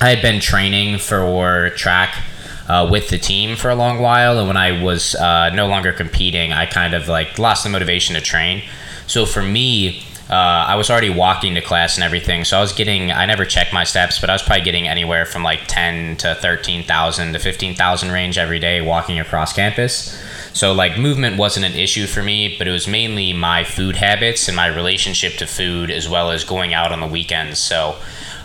I 0.00 0.10
had 0.10 0.20
been 0.20 0.40
training 0.40 0.98
for 0.98 1.70
track 1.76 2.20
uh, 2.68 2.88
with 2.90 3.08
the 3.10 3.18
team 3.18 3.56
for 3.56 3.70
a 3.70 3.74
long 3.74 4.00
while, 4.00 4.38
and 4.38 4.48
when 4.48 4.56
I 4.56 4.82
was 4.82 5.14
uh, 5.14 5.50
no 5.50 5.66
longer 5.66 5.92
competing, 5.92 6.52
I 6.52 6.66
kind 6.66 6.94
of 6.94 7.08
like 7.08 7.38
lost 7.38 7.64
the 7.64 7.70
motivation 7.70 8.14
to 8.14 8.20
train. 8.20 8.62
So 9.06 9.26
for 9.26 9.42
me, 9.42 10.02
uh, 10.30 10.32
I 10.72 10.76
was 10.76 10.88
already 10.88 11.10
walking 11.10 11.54
to 11.54 11.60
class 11.60 11.96
and 11.96 12.04
everything, 12.04 12.44
so 12.44 12.56
I 12.56 12.60
was 12.60 12.72
getting. 12.72 13.12
I 13.12 13.26
never 13.26 13.44
checked 13.44 13.74
my 13.74 13.84
steps, 13.84 14.18
but 14.18 14.30
I 14.30 14.32
was 14.32 14.42
probably 14.42 14.64
getting 14.64 14.88
anywhere 14.88 15.26
from 15.26 15.42
like 15.42 15.60
ten 15.66 16.16
to 16.16 16.34
thirteen 16.34 16.82
thousand 16.82 17.34
to 17.34 17.38
fifteen 17.38 17.74
thousand 17.74 18.10
range 18.10 18.38
every 18.38 18.58
day 18.58 18.80
walking 18.80 19.20
across 19.20 19.52
campus. 19.52 20.18
So 20.54 20.72
like 20.72 20.96
movement 20.98 21.36
wasn't 21.36 21.66
an 21.66 21.72
issue 21.72 22.06
for 22.06 22.22
me, 22.22 22.56
but 22.56 22.66
it 22.66 22.70
was 22.70 22.88
mainly 22.88 23.32
my 23.32 23.64
food 23.64 23.96
habits 23.96 24.48
and 24.48 24.56
my 24.56 24.68
relationship 24.68 25.34
to 25.34 25.46
food, 25.46 25.90
as 25.90 26.08
well 26.08 26.30
as 26.30 26.44
going 26.44 26.72
out 26.72 26.92
on 26.92 27.00
the 27.00 27.06
weekends. 27.08 27.58
So 27.58 27.96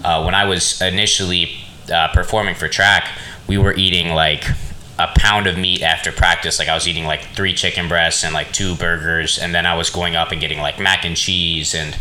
uh, 0.03 0.23
when 0.23 0.35
I 0.35 0.45
was 0.45 0.81
initially 0.81 1.51
uh, 1.93 2.09
performing 2.09 2.55
for 2.55 2.67
track, 2.67 3.07
we 3.49 3.57
were 3.57 3.73
eating 3.73 4.13
like 4.13 4.45
a 4.99 5.07
pound 5.17 5.47
of 5.47 5.57
meat 5.57 5.81
after 5.81 6.11
practice. 6.11 6.59
Like 6.59 6.67
I 6.67 6.75
was 6.75 6.87
eating 6.87 7.05
like 7.05 7.21
three 7.35 7.53
chicken 7.53 7.87
breasts 7.87 8.23
and 8.23 8.33
like 8.33 8.51
two 8.53 8.75
burgers, 8.75 9.39
and 9.39 9.53
then 9.53 9.65
I 9.65 9.75
was 9.75 9.89
going 9.89 10.15
up 10.15 10.31
and 10.31 10.39
getting 10.39 10.59
like 10.59 10.79
mac 10.79 11.03
and 11.03 11.17
cheese 11.17 11.73
and 11.73 11.97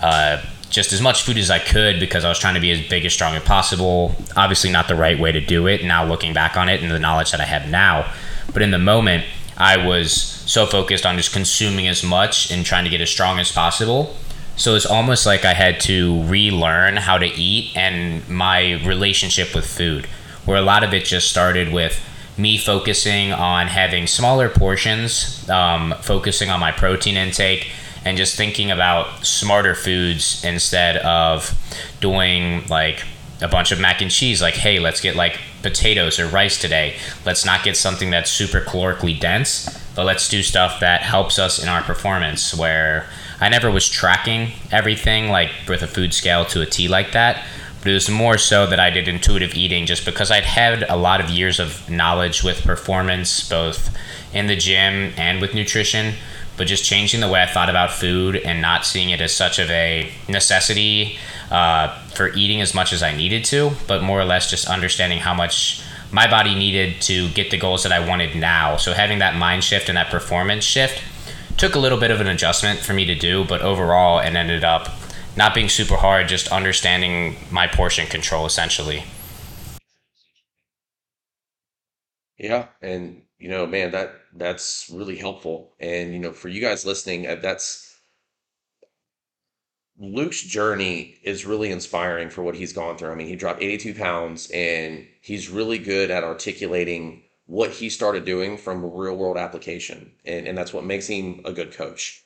uh, 0.00 0.40
just 0.70 0.92
as 0.92 1.02
much 1.02 1.24
food 1.24 1.38
as 1.38 1.50
I 1.50 1.58
could 1.58 1.98
because 1.98 2.24
I 2.24 2.28
was 2.28 2.38
trying 2.38 2.54
to 2.54 2.60
be 2.60 2.70
as 2.70 2.80
big 2.88 3.04
as 3.04 3.12
strong 3.12 3.34
as 3.34 3.42
possible. 3.42 4.14
Obviously, 4.36 4.70
not 4.70 4.86
the 4.86 4.94
right 4.94 5.18
way 5.18 5.32
to 5.32 5.40
do 5.40 5.66
it. 5.66 5.84
Now 5.84 6.06
looking 6.06 6.32
back 6.32 6.56
on 6.56 6.68
it 6.68 6.80
and 6.80 6.90
the 6.90 7.00
knowledge 7.00 7.32
that 7.32 7.40
I 7.40 7.46
have 7.46 7.68
now, 7.68 8.10
but 8.52 8.62
in 8.62 8.70
the 8.70 8.78
moment, 8.78 9.24
I 9.56 9.84
was 9.84 10.12
so 10.12 10.66
focused 10.66 11.04
on 11.04 11.16
just 11.16 11.32
consuming 11.32 11.88
as 11.88 12.04
much 12.04 12.50
and 12.50 12.64
trying 12.64 12.84
to 12.84 12.90
get 12.90 13.00
as 13.00 13.10
strong 13.10 13.38
as 13.40 13.50
possible. 13.50 14.14
So 14.56 14.74
it's 14.76 14.86
almost 14.86 15.26
like 15.26 15.44
I 15.44 15.54
had 15.54 15.80
to 15.82 16.22
relearn 16.24 16.96
how 16.96 17.18
to 17.18 17.26
eat 17.26 17.76
and 17.76 18.28
my 18.28 18.74
relationship 18.84 19.54
with 19.54 19.66
food, 19.66 20.06
where 20.44 20.56
a 20.56 20.62
lot 20.62 20.84
of 20.84 20.92
it 20.92 21.04
just 21.04 21.28
started 21.28 21.72
with 21.72 22.00
me 22.36 22.58
focusing 22.58 23.32
on 23.32 23.66
having 23.66 24.06
smaller 24.06 24.48
portions, 24.48 25.48
um, 25.50 25.94
focusing 26.00 26.50
on 26.50 26.58
my 26.60 26.72
protein 26.72 27.16
intake, 27.16 27.70
and 28.04 28.16
just 28.16 28.36
thinking 28.36 28.70
about 28.70 29.24
smarter 29.24 29.74
foods 29.74 30.44
instead 30.44 30.96
of 30.98 31.54
doing 32.00 32.66
like 32.68 33.04
a 33.40 33.48
bunch 33.48 33.72
of 33.72 33.80
mac 33.80 34.00
and 34.00 34.10
cheese 34.10 34.40
like 34.40 34.54
hey 34.54 34.78
let's 34.78 35.00
get 35.00 35.16
like 35.16 35.38
potatoes 35.62 36.18
or 36.18 36.26
rice 36.28 36.60
today. 36.60 36.96
Let's 37.24 37.44
not 37.44 37.64
get 37.64 37.76
something 37.76 38.10
that's 38.10 38.30
super 38.30 38.60
calorically 38.60 39.18
dense 39.18 39.82
but 39.94 40.06
let's 40.06 40.28
do 40.28 40.42
stuff 40.42 40.80
that 40.80 41.02
helps 41.02 41.38
us 41.38 41.62
in 41.62 41.68
our 41.68 41.82
performance 41.82 42.54
where 42.54 43.06
i 43.40 43.48
never 43.48 43.70
was 43.70 43.88
tracking 43.88 44.52
everything 44.70 45.28
like 45.28 45.50
with 45.68 45.82
a 45.82 45.86
food 45.86 46.14
scale 46.14 46.44
to 46.44 46.60
a 46.60 46.66
t 46.66 46.88
like 46.88 47.12
that 47.12 47.44
but 47.82 47.90
it 47.90 47.94
was 47.94 48.08
more 48.08 48.38
so 48.38 48.66
that 48.66 48.80
i 48.80 48.88
did 48.88 49.06
intuitive 49.06 49.54
eating 49.54 49.84
just 49.84 50.04
because 50.04 50.30
i'd 50.30 50.44
had 50.44 50.84
a 50.88 50.96
lot 50.96 51.20
of 51.20 51.28
years 51.28 51.60
of 51.60 51.88
knowledge 51.90 52.42
with 52.42 52.62
performance 52.62 53.48
both 53.48 53.94
in 54.32 54.46
the 54.46 54.56
gym 54.56 55.12
and 55.16 55.40
with 55.40 55.54
nutrition 55.54 56.14
but 56.56 56.66
just 56.66 56.84
changing 56.84 57.20
the 57.20 57.28
way 57.28 57.42
I 57.42 57.46
thought 57.46 57.70
about 57.70 57.90
food 57.90 58.36
and 58.36 58.60
not 58.60 58.84
seeing 58.84 59.10
it 59.10 59.20
as 59.20 59.34
such 59.34 59.58
of 59.58 59.70
a 59.70 60.12
necessity 60.28 61.16
uh, 61.50 61.98
for 62.14 62.32
eating 62.34 62.60
as 62.60 62.74
much 62.74 62.92
as 62.92 63.02
I 63.02 63.16
needed 63.16 63.44
to, 63.46 63.72
but 63.86 64.02
more 64.02 64.20
or 64.20 64.24
less 64.24 64.50
just 64.50 64.68
understanding 64.68 65.18
how 65.18 65.34
much 65.34 65.82
my 66.10 66.30
body 66.30 66.54
needed 66.54 67.00
to 67.02 67.30
get 67.30 67.50
the 67.50 67.58
goals 67.58 67.82
that 67.84 67.92
I 67.92 68.06
wanted 68.06 68.36
now. 68.36 68.76
So 68.76 68.92
having 68.92 69.18
that 69.20 69.34
mind 69.34 69.64
shift 69.64 69.88
and 69.88 69.96
that 69.96 70.10
performance 70.10 70.64
shift 70.64 71.02
took 71.56 71.74
a 71.74 71.78
little 71.78 71.98
bit 71.98 72.10
of 72.10 72.20
an 72.20 72.26
adjustment 72.26 72.80
for 72.80 72.92
me 72.92 73.06
to 73.06 73.14
do, 73.14 73.44
but 73.46 73.62
overall 73.62 74.18
it 74.18 74.34
ended 74.34 74.62
up 74.62 74.88
not 75.36 75.54
being 75.54 75.68
super 75.68 75.96
hard, 75.96 76.28
just 76.28 76.48
understanding 76.48 77.36
my 77.50 77.66
portion 77.66 78.06
control 78.06 78.46
essentially. 78.46 79.04
Yeah, 82.38 82.66
and 82.80 83.22
you 83.38 83.48
know, 83.48 83.66
man, 83.66 83.92
that 83.92 84.14
that's 84.34 84.90
really 84.92 85.16
helpful. 85.16 85.74
And 85.80 86.12
you 86.12 86.18
know, 86.18 86.32
for 86.32 86.48
you 86.48 86.60
guys 86.60 86.84
listening, 86.84 87.26
uh, 87.26 87.36
that's 87.36 87.92
Luke's 89.98 90.42
journey 90.42 91.18
is 91.22 91.46
really 91.46 91.70
inspiring 91.70 92.30
for 92.30 92.42
what 92.42 92.56
he's 92.56 92.72
gone 92.72 92.98
through. 92.98 93.12
I 93.12 93.14
mean, 93.14 93.28
he 93.28 93.36
dropped 93.36 93.62
82 93.62 93.94
pounds 93.94 94.50
and 94.52 95.06
he's 95.20 95.48
really 95.48 95.78
good 95.78 96.10
at 96.10 96.24
articulating 96.24 97.22
what 97.46 97.70
he 97.70 97.90
started 97.90 98.24
doing 98.24 98.56
from 98.56 98.82
a 98.82 98.88
real 98.88 99.16
world 99.16 99.36
application. 99.36 100.12
And, 100.24 100.48
and 100.48 100.56
that's 100.56 100.72
what 100.72 100.84
makes 100.84 101.06
him 101.06 101.42
a 101.44 101.52
good 101.52 101.72
coach. 101.72 102.24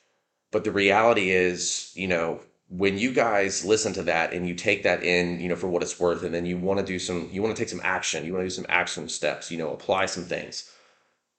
But 0.51 0.63
the 0.63 0.71
reality 0.71 1.29
is, 1.29 1.91
you 1.93 2.07
know, 2.07 2.39
when 2.69 2.97
you 2.97 3.13
guys 3.13 3.63
listen 3.63 3.93
to 3.93 4.03
that 4.03 4.33
and 4.33 4.47
you 4.47 4.53
take 4.53 4.83
that 4.83 5.03
in, 5.03 5.39
you 5.39 5.47
know, 5.47 5.55
for 5.55 5.67
what 5.67 5.81
it's 5.81 5.99
worth, 5.99 6.23
and 6.23 6.33
then 6.33 6.45
you 6.45 6.57
want 6.57 6.79
to 6.79 6.85
do 6.85 6.99
some, 6.99 7.29
you 7.31 7.41
want 7.41 7.55
to 7.55 7.61
take 7.61 7.69
some 7.69 7.81
action, 7.83 8.25
you 8.25 8.33
want 8.33 8.41
to 8.41 8.47
do 8.47 8.55
some 8.55 8.65
action 8.67 9.07
steps, 9.07 9.49
you 9.49 9.57
know, 9.57 9.71
apply 9.71 10.05
some 10.05 10.23
things. 10.23 10.69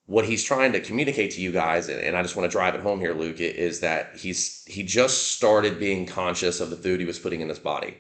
What 0.06 0.25
he's 0.25 0.42
trying 0.42 0.73
to 0.73 0.80
communicate 0.80 1.32
to 1.32 1.42
you 1.42 1.52
guys, 1.52 1.90
and, 1.90 2.16
I 2.16 2.23
just 2.23 2.35
want 2.35 2.50
to 2.50 2.56
drive 2.56 2.75
it 2.75 2.80
home 2.80 2.99
here, 2.99 3.12
Luke, 3.12 3.40
is 3.40 3.80
that 3.80 4.16
he's 4.16 4.64
he 4.66 4.82
just 4.82 5.32
started 5.32 5.78
being 5.78 6.06
conscious 6.06 6.61
of 6.61 6.70
the 6.70 6.76
food 6.76 6.99
he 6.99 7.04
was 7.04 7.18
putting 7.18 7.42
in 7.42 7.50
his 7.50 7.58
body. 7.58 7.99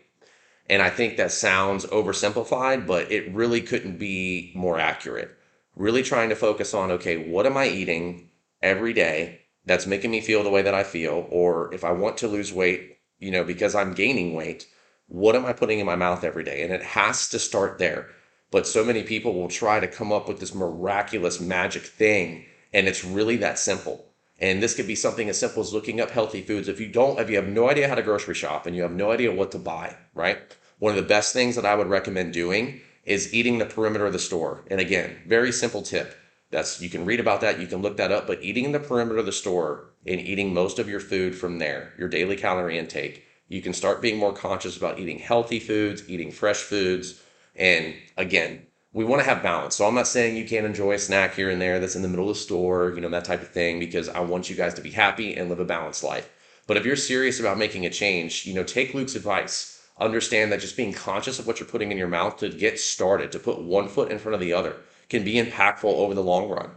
And 0.70 0.80
I 0.80 0.88
think 0.88 1.16
that 1.16 1.32
sounds 1.32 1.84
oversimplified, 1.86 2.86
but 2.86 3.12
it 3.12 3.34
really 3.34 3.60
couldn't 3.60 3.98
be 3.98 4.52
more 4.54 4.78
accurate. 4.78 5.30
Really 5.76 6.02
trying 6.02 6.30
to 6.30 6.36
focus 6.36 6.72
on, 6.72 6.90
okay, 6.92 7.30
what 7.30 7.44
am 7.44 7.58
I 7.58 7.68
eating 7.68 8.30
every 8.62 8.94
day 8.94 9.40
that's 9.66 9.86
making 9.86 10.10
me 10.10 10.22
feel 10.22 10.42
the 10.42 10.50
way 10.50 10.62
that 10.62 10.74
I 10.74 10.82
feel? 10.82 11.26
Or 11.30 11.72
if 11.74 11.84
I 11.84 11.92
want 11.92 12.16
to 12.18 12.28
lose 12.28 12.52
weight, 12.52 12.97
you 13.18 13.30
know, 13.30 13.44
because 13.44 13.74
I'm 13.74 13.94
gaining 13.94 14.34
weight, 14.34 14.66
what 15.08 15.34
am 15.34 15.46
I 15.46 15.52
putting 15.52 15.78
in 15.78 15.86
my 15.86 15.96
mouth 15.96 16.24
every 16.24 16.44
day? 16.44 16.62
And 16.62 16.72
it 16.72 16.82
has 16.82 17.28
to 17.30 17.38
start 17.38 17.78
there. 17.78 18.08
But 18.50 18.66
so 18.66 18.84
many 18.84 19.02
people 19.02 19.34
will 19.34 19.48
try 19.48 19.80
to 19.80 19.86
come 19.86 20.12
up 20.12 20.28
with 20.28 20.40
this 20.40 20.54
miraculous 20.54 21.40
magic 21.40 21.82
thing, 21.82 22.46
and 22.72 22.86
it's 22.86 23.04
really 23.04 23.36
that 23.36 23.58
simple. 23.58 24.06
And 24.40 24.62
this 24.62 24.74
could 24.74 24.86
be 24.86 24.94
something 24.94 25.28
as 25.28 25.38
simple 25.38 25.62
as 25.62 25.72
looking 25.72 26.00
up 26.00 26.10
healthy 26.10 26.42
foods. 26.42 26.68
If 26.68 26.80
you 26.80 26.88
don't, 26.88 27.18
if 27.18 27.28
you 27.28 27.36
have 27.36 27.48
no 27.48 27.68
idea 27.68 27.88
how 27.88 27.96
to 27.96 28.02
grocery 28.02 28.34
shop 28.34 28.66
and 28.66 28.76
you 28.76 28.82
have 28.82 28.92
no 28.92 29.10
idea 29.10 29.34
what 29.34 29.50
to 29.52 29.58
buy, 29.58 29.96
right? 30.14 30.38
One 30.78 30.90
of 30.90 30.96
the 30.96 31.08
best 31.08 31.32
things 31.32 31.56
that 31.56 31.66
I 31.66 31.74
would 31.74 31.88
recommend 31.88 32.32
doing 32.32 32.80
is 33.04 33.34
eating 33.34 33.58
the 33.58 33.66
perimeter 33.66 34.06
of 34.06 34.12
the 34.12 34.18
store. 34.18 34.64
And 34.70 34.80
again, 34.80 35.22
very 35.26 35.50
simple 35.50 35.82
tip. 35.82 36.14
That's 36.50 36.80
you 36.80 36.88
can 36.88 37.04
read 37.04 37.20
about 37.20 37.40
that, 37.42 37.60
you 37.60 37.66
can 37.66 37.82
look 37.82 37.96
that 37.98 38.12
up, 38.12 38.26
but 38.26 38.42
eating 38.42 38.64
in 38.64 38.72
the 38.72 38.80
perimeter 38.80 39.18
of 39.18 39.26
the 39.26 39.32
store 39.32 39.90
and 40.06 40.20
eating 40.20 40.54
most 40.54 40.78
of 40.78 40.88
your 40.88 41.00
food 41.00 41.34
from 41.34 41.58
there, 41.58 41.92
your 41.98 42.08
daily 42.08 42.36
calorie 42.36 42.78
intake, 42.78 43.24
you 43.48 43.60
can 43.60 43.72
start 43.72 44.02
being 44.02 44.18
more 44.18 44.32
conscious 44.32 44.76
about 44.76 44.98
eating 44.98 45.18
healthy 45.18 45.60
foods, 45.60 46.08
eating 46.08 46.30
fresh 46.30 46.58
foods, 46.58 47.22
and 47.54 47.94
again, 48.16 48.66
we 48.92 49.04
want 49.04 49.20
to 49.22 49.28
have 49.28 49.42
balance. 49.42 49.74
So 49.76 49.86
I'm 49.86 49.94
not 49.94 50.06
saying 50.06 50.36
you 50.36 50.48
can't 50.48 50.64
enjoy 50.64 50.92
a 50.92 50.98
snack 50.98 51.34
here 51.34 51.50
and 51.50 51.60
there 51.60 51.78
that's 51.78 51.96
in 51.96 52.02
the 52.02 52.08
middle 52.08 52.30
of 52.30 52.36
the 52.36 52.40
store, 52.40 52.92
you 52.94 53.00
know, 53.00 53.10
that 53.10 53.24
type 53.24 53.42
of 53.42 53.48
thing, 53.48 53.78
because 53.78 54.08
I 54.08 54.20
want 54.20 54.48
you 54.48 54.56
guys 54.56 54.74
to 54.74 54.80
be 54.80 54.90
happy 54.90 55.34
and 55.34 55.50
live 55.50 55.60
a 55.60 55.64
balanced 55.64 56.02
life. 56.02 56.30
But 56.66 56.76
if 56.76 56.86
you're 56.86 56.96
serious 56.96 57.40
about 57.40 57.58
making 57.58 57.84
a 57.84 57.90
change, 57.90 58.46
you 58.46 58.54
know, 58.54 58.64
take 58.64 58.94
Luke's 58.94 59.16
advice. 59.16 59.74
Understand 59.98 60.52
that 60.52 60.60
just 60.60 60.76
being 60.76 60.92
conscious 60.92 61.38
of 61.38 61.46
what 61.46 61.58
you're 61.58 61.68
putting 61.68 61.90
in 61.90 61.98
your 61.98 62.08
mouth 62.08 62.36
to 62.38 62.48
get 62.48 62.78
started, 62.78 63.32
to 63.32 63.38
put 63.38 63.60
one 63.60 63.88
foot 63.88 64.12
in 64.12 64.18
front 64.18 64.34
of 64.34 64.40
the 64.40 64.52
other, 64.52 64.76
can 65.08 65.24
be 65.24 65.34
impactful 65.34 65.84
over 65.84 66.14
the 66.14 66.22
long 66.22 66.48
run. 66.48 66.70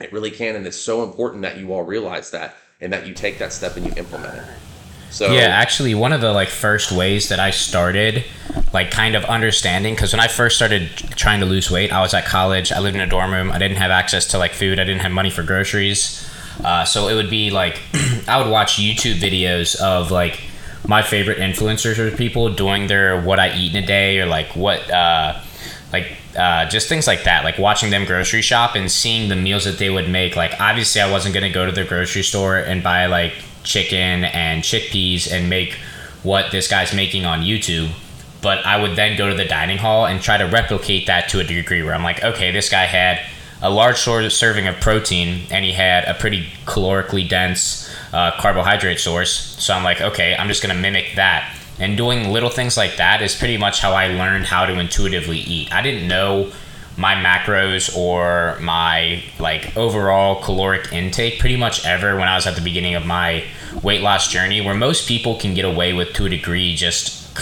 It 0.00 0.12
really 0.12 0.30
can. 0.30 0.56
And 0.56 0.66
it's 0.66 0.76
so 0.76 1.02
important 1.02 1.42
that 1.42 1.58
you 1.58 1.72
all 1.72 1.82
realize 1.82 2.30
that 2.32 2.56
and 2.80 2.92
that 2.92 3.06
you 3.06 3.14
take 3.14 3.38
that 3.38 3.52
step 3.52 3.76
and 3.76 3.86
you 3.86 3.92
implement 3.96 4.34
it. 4.34 4.44
So 5.10 5.32
yeah, 5.32 5.42
actually, 5.42 5.94
one 5.94 6.12
of 6.12 6.20
the 6.20 6.32
like 6.32 6.48
first 6.48 6.90
ways 6.90 7.28
that 7.28 7.38
I 7.38 7.52
started, 7.52 8.24
like 8.72 8.90
kind 8.90 9.14
of 9.14 9.24
understanding, 9.26 9.94
because 9.94 10.12
when 10.12 10.18
I 10.18 10.26
first 10.26 10.56
started 10.56 10.88
trying 10.90 11.38
to 11.38 11.46
lose 11.46 11.70
weight, 11.70 11.92
I 11.92 12.00
was 12.00 12.12
at 12.14 12.24
college. 12.24 12.72
I 12.72 12.80
lived 12.80 12.96
in 12.96 13.00
a 13.00 13.06
dorm 13.06 13.32
room. 13.32 13.52
I 13.52 13.58
didn't 13.58 13.76
have 13.76 13.92
access 13.92 14.26
to 14.28 14.38
like 14.38 14.52
food. 14.54 14.80
I 14.80 14.84
didn't 14.84 15.02
have 15.02 15.12
money 15.12 15.30
for 15.30 15.44
groceries. 15.44 16.28
Uh, 16.64 16.84
so 16.84 17.06
it 17.06 17.14
would 17.14 17.30
be 17.30 17.50
like 17.50 17.80
I 18.28 18.42
would 18.42 18.50
watch 18.50 18.72
YouTube 18.72 19.20
videos 19.20 19.80
of 19.80 20.10
like 20.10 20.40
my 20.86 21.00
favorite 21.00 21.38
influencers 21.38 21.98
or 21.98 22.14
people 22.14 22.52
doing 22.52 22.88
their 22.88 23.20
what 23.20 23.38
I 23.38 23.56
eat 23.56 23.74
in 23.74 23.84
a 23.84 23.86
day 23.86 24.18
or 24.18 24.26
like 24.26 24.56
what 24.56 24.90
uh, 24.90 25.40
like 25.94 26.16
uh, 26.36 26.68
just 26.68 26.88
things 26.88 27.06
like 27.06 27.22
that, 27.24 27.44
like 27.44 27.56
watching 27.56 27.90
them 27.90 28.04
grocery 28.04 28.42
shop 28.42 28.74
and 28.74 28.90
seeing 28.90 29.28
the 29.28 29.36
meals 29.36 29.64
that 29.64 29.78
they 29.78 29.90
would 29.90 30.10
make. 30.10 30.34
Like, 30.34 30.60
obviously, 30.60 31.00
I 31.00 31.08
wasn't 31.10 31.34
going 31.34 31.44
to 31.44 31.54
go 31.54 31.64
to 31.64 31.72
the 31.72 31.84
grocery 31.84 32.24
store 32.24 32.56
and 32.56 32.82
buy 32.82 33.06
like 33.06 33.32
chicken 33.62 34.24
and 34.24 34.64
chickpeas 34.64 35.30
and 35.30 35.48
make 35.48 35.74
what 36.24 36.50
this 36.50 36.66
guy's 36.66 36.92
making 36.92 37.24
on 37.24 37.42
YouTube. 37.42 37.90
But 38.42 38.66
I 38.66 38.82
would 38.82 38.96
then 38.96 39.16
go 39.16 39.28
to 39.28 39.36
the 39.36 39.44
dining 39.44 39.78
hall 39.78 40.06
and 40.06 40.20
try 40.20 40.36
to 40.36 40.44
replicate 40.44 41.06
that 41.06 41.28
to 41.28 41.40
a 41.40 41.44
degree 41.44 41.82
where 41.84 41.94
I'm 41.94 42.02
like, 42.02 42.22
okay, 42.24 42.50
this 42.50 42.68
guy 42.68 42.84
had 42.84 43.20
a 43.62 43.70
large 43.70 43.98
serving 43.98 44.66
of 44.66 44.74
protein 44.80 45.46
and 45.50 45.64
he 45.64 45.72
had 45.72 46.04
a 46.04 46.14
pretty 46.14 46.48
calorically 46.66 47.26
dense 47.26 47.88
uh, 48.12 48.32
carbohydrate 48.38 48.98
source. 48.98 49.30
So 49.62 49.72
I'm 49.72 49.84
like, 49.84 50.00
okay, 50.00 50.34
I'm 50.36 50.48
just 50.48 50.62
going 50.62 50.74
to 50.74 50.80
mimic 50.80 51.14
that 51.14 51.56
and 51.78 51.96
doing 51.96 52.30
little 52.30 52.50
things 52.50 52.76
like 52.76 52.96
that 52.96 53.22
is 53.22 53.34
pretty 53.34 53.56
much 53.56 53.80
how 53.80 53.92
I 53.92 54.08
learned 54.08 54.46
how 54.46 54.66
to 54.66 54.78
intuitively 54.78 55.38
eat. 55.38 55.72
I 55.72 55.82
didn't 55.82 56.06
know 56.06 56.52
my 56.96 57.14
macros 57.14 57.96
or 57.96 58.58
my 58.60 59.22
like 59.38 59.76
overall 59.76 60.42
caloric 60.42 60.92
intake 60.92 61.40
pretty 61.40 61.56
much 61.56 61.84
ever 61.84 62.16
when 62.16 62.28
I 62.28 62.36
was 62.36 62.46
at 62.46 62.54
the 62.54 62.60
beginning 62.60 62.94
of 62.94 63.04
my 63.04 63.44
weight 63.82 64.00
loss 64.00 64.30
journey 64.30 64.60
where 64.60 64.74
most 64.74 65.08
people 65.08 65.36
can 65.36 65.54
get 65.54 65.64
away 65.64 65.92
with 65.92 66.12
to 66.14 66.26
a 66.26 66.28
degree 66.28 66.74
just 66.76 67.34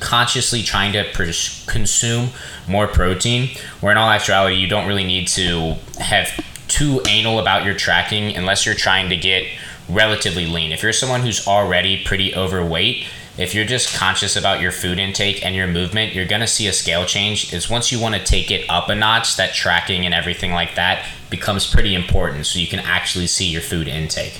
consciously 0.00 0.62
trying 0.62 0.92
to 0.92 1.04
pr- 1.12 1.24
consume 1.66 2.28
more 2.68 2.86
protein 2.86 3.48
where 3.80 3.90
in 3.90 3.98
all 3.98 4.08
actuality 4.08 4.54
you 4.54 4.68
don't 4.68 4.86
really 4.86 5.04
need 5.04 5.26
to 5.26 5.74
have 5.98 6.28
too 6.68 7.02
anal 7.08 7.40
about 7.40 7.64
your 7.64 7.74
tracking 7.74 8.36
unless 8.36 8.64
you're 8.64 8.76
trying 8.76 9.08
to 9.08 9.16
get 9.16 9.44
relatively 9.88 10.46
lean 10.46 10.70
if 10.70 10.84
you're 10.84 10.92
someone 10.92 11.20
who's 11.20 11.48
already 11.48 12.02
pretty 12.04 12.32
overweight 12.36 13.04
if 13.40 13.54
you're 13.54 13.64
just 13.64 13.96
conscious 13.96 14.36
about 14.36 14.60
your 14.60 14.70
food 14.70 14.98
intake 14.98 15.42
and 15.44 15.54
your 15.56 15.66
movement, 15.66 16.14
you're 16.14 16.26
going 16.26 16.42
to 16.42 16.46
see 16.46 16.66
a 16.66 16.72
scale 16.74 17.06
change. 17.06 17.54
Is 17.54 17.70
once 17.70 17.90
you 17.90 17.98
want 17.98 18.14
to 18.14 18.22
take 18.22 18.50
it 18.50 18.68
up 18.68 18.90
a 18.90 18.94
notch, 18.94 19.36
that 19.36 19.54
tracking 19.54 20.04
and 20.04 20.14
everything 20.14 20.52
like 20.52 20.74
that 20.74 21.06
becomes 21.30 21.66
pretty 21.66 21.94
important 21.94 22.44
so 22.44 22.58
you 22.58 22.66
can 22.66 22.80
actually 22.80 23.26
see 23.26 23.46
your 23.46 23.62
food 23.62 23.88
intake. 23.88 24.38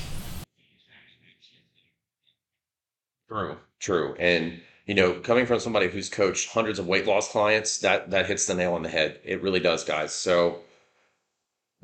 True, 3.27 3.57
true. 3.79 4.15
And 4.19 4.61
you 4.85 4.95
know, 4.95 5.15
coming 5.15 5.47
from 5.47 5.61
somebody 5.61 5.89
who's 5.89 6.11
coached 6.11 6.51
hundreds 6.51 6.79
of 6.79 6.87
weight 6.87 7.07
loss 7.07 7.33
clients, 7.33 7.79
that 7.79 8.11
that 8.11 8.27
hits 8.27 8.45
the 8.45 8.55
nail 8.55 8.75
on 8.75 8.83
the 8.83 8.91
head. 8.91 9.19
It 9.25 9.41
really 9.41 9.61
does, 9.61 9.83
guys. 9.83 10.13
So 10.13 10.59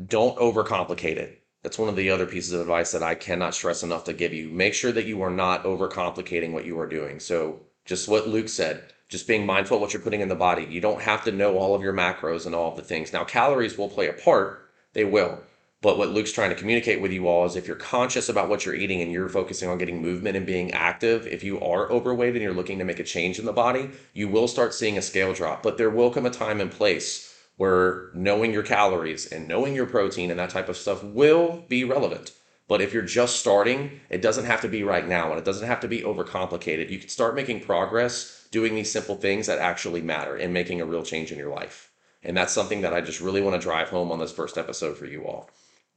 don't 0.04 0.36
overcomplicate 0.36 1.16
it. 1.16 1.45
That's 1.62 1.78
one 1.78 1.88
of 1.88 1.96
the 1.96 2.10
other 2.10 2.26
pieces 2.26 2.52
of 2.52 2.60
advice 2.60 2.92
that 2.92 3.02
I 3.02 3.14
cannot 3.14 3.54
stress 3.54 3.82
enough 3.82 4.04
to 4.04 4.12
give 4.12 4.32
you. 4.32 4.48
Make 4.50 4.74
sure 4.74 4.92
that 4.92 5.06
you 5.06 5.22
are 5.22 5.30
not 5.30 5.64
overcomplicating 5.64 6.52
what 6.52 6.64
you 6.64 6.78
are 6.78 6.86
doing. 6.86 7.18
So, 7.18 7.60
just 7.84 8.08
what 8.08 8.28
Luke 8.28 8.48
said, 8.48 8.92
just 9.08 9.28
being 9.28 9.46
mindful 9.46 9.76
of 9.76 9.80
what 9.80 9.92
you're 9.92 10.02
putting 10.02 10.20
in 10.20 10.28
the 10.28 10.34
body. 10.34 10.64
You 10.68 10.80
don't 10.80 11.02
have 11.02 11.24
to 11.24 11.32
know 11.32 11.56
all 11.56 11.74
of 11.74 11.82
your 11.82 11.92
macros 11.92 12.46
and 12.46 12.54
all 12.54 12.70
of 12.70 12.76
the 12.76 12.82
things. 12.82 13.12
Now, 13.12 13.24
calories 13.24 13.78
will 13.78 13.88
play 13.88 14.08
a 14.08 14.12
part, 14.12 14.70
they 14.92 15.04
will. 15.04 15.40
But 15.82 15.98
what 15.98 16.08
Luke's 16.08 16.32
trying 16.32 16.50
to 16.50 16.56
communicate 16.56 17.00
with 17.00 17.12
you 17.12 17.28
all 17.28 17.44
is 17.44 17.54
if 17.54 17.66
you're 17.66 17.76
conscious 17.76 18.28
about 18.28 18.48
what 18.48 18.64
you're 18.64 18.74
eating 18.74 19.02
and 19.02 19.12
you're 19.12 19.28
focusing 19.28 19.68
on 19.68 19.78
getting 19.78 20.00
movement 20.00 20.36
and 20.36 20.46
being 20.46 20.72
active, 20.72 21.26
if 21.26 21.44
you 21.44 21.60
are 21.60 21.90
overweight 21.92 22.34
and 22.34 22.42
you're 22.42 22.54
looking 22.54 22.78
to 22.78 22.84
make 22.84 22.98
a 22.98 23.04
change 23.04 23.38
in 23.38 23.44
the 23.44 23.52
body, 23.52 23.90
you 24.14 24.26
will 24.26 24.48
start 24.48 24.74
seeing 24.74 24.98
a 24.98 25.02
scale 25.02 25.32
drop. 25.32 25.62
But 25.62 25.78
there 25.78 25.90
will 25.90 26.10
come 26.10 26.26
a 26.26 26.30
time 26.30 26.60
and 26.60 26.70
place 26.70 27.25
where 27.56 28.10
knowing 28.14 28.52
your 28.52 28.62
calories 28.62 29.26
and 29.26 29.48
knowing 29.48 29.74
your 29.74 29.86
protein 29.86 30.30
and 30.30 30.38
that 30.38 30.50
type 30.50 30.68
of 30.68 30.76
stuff 30.76 31.02
will 31.02 31.64
be 31.68 31.84
relevant. 31.84 32.32
But 32.68 32.80
if 32.80 32.92
you're 32.92 33.02
just 33.02 33.36
starting, 33.36 34.00
it 34.10 34.22
doesn't 34.22 34.44
have 34.44 34.60
to 34.62 34.68
be 34.68 34.82
right 34.82 35.06
now 35.06 35.30
and 35.30 35.38
it 35.38 35.44
doesn't 35.44 35.66
have 35.66 35.80
to 35.80 35.88
be 35.88 36.00
overcomplicated. 36.00 36.90
You 36.90 36.98
can 36.98 37.08
start 37.08 37.34
making 37.34 37.60
progress 37.60 38.48
doing 38.50 38.74
these 38.74 38.90
simple 38.90 39.16
things 39.16 39.46
that 39.46 39.58
actually 39.58 40.02
matter 40.02 40.36
and 40.36 40.52
making 40.52 40.80
a 40.80 40.86
real 40.86 41.02
change 41.02 41.32
in 41.32 41.38
your 41.38 41.54
life. 41.54 41.90
And 42.22 42.36
that's 42.36 42.52
something 42.52 42.80
that 42.80 42.92
I 42.92 43.00
just 43.00 43.20
really 43.20 43.40
want 43.40 43.54
to 43.54 43.64
drive 43.64 43.88
home 43.88 44.10
on 44.10 44.18
this 44.18 44.32
first 44.32 44.58
episode 44.58 44.98
for 44.98 45.06
you 45.06 45.24
all. 45.26 45.48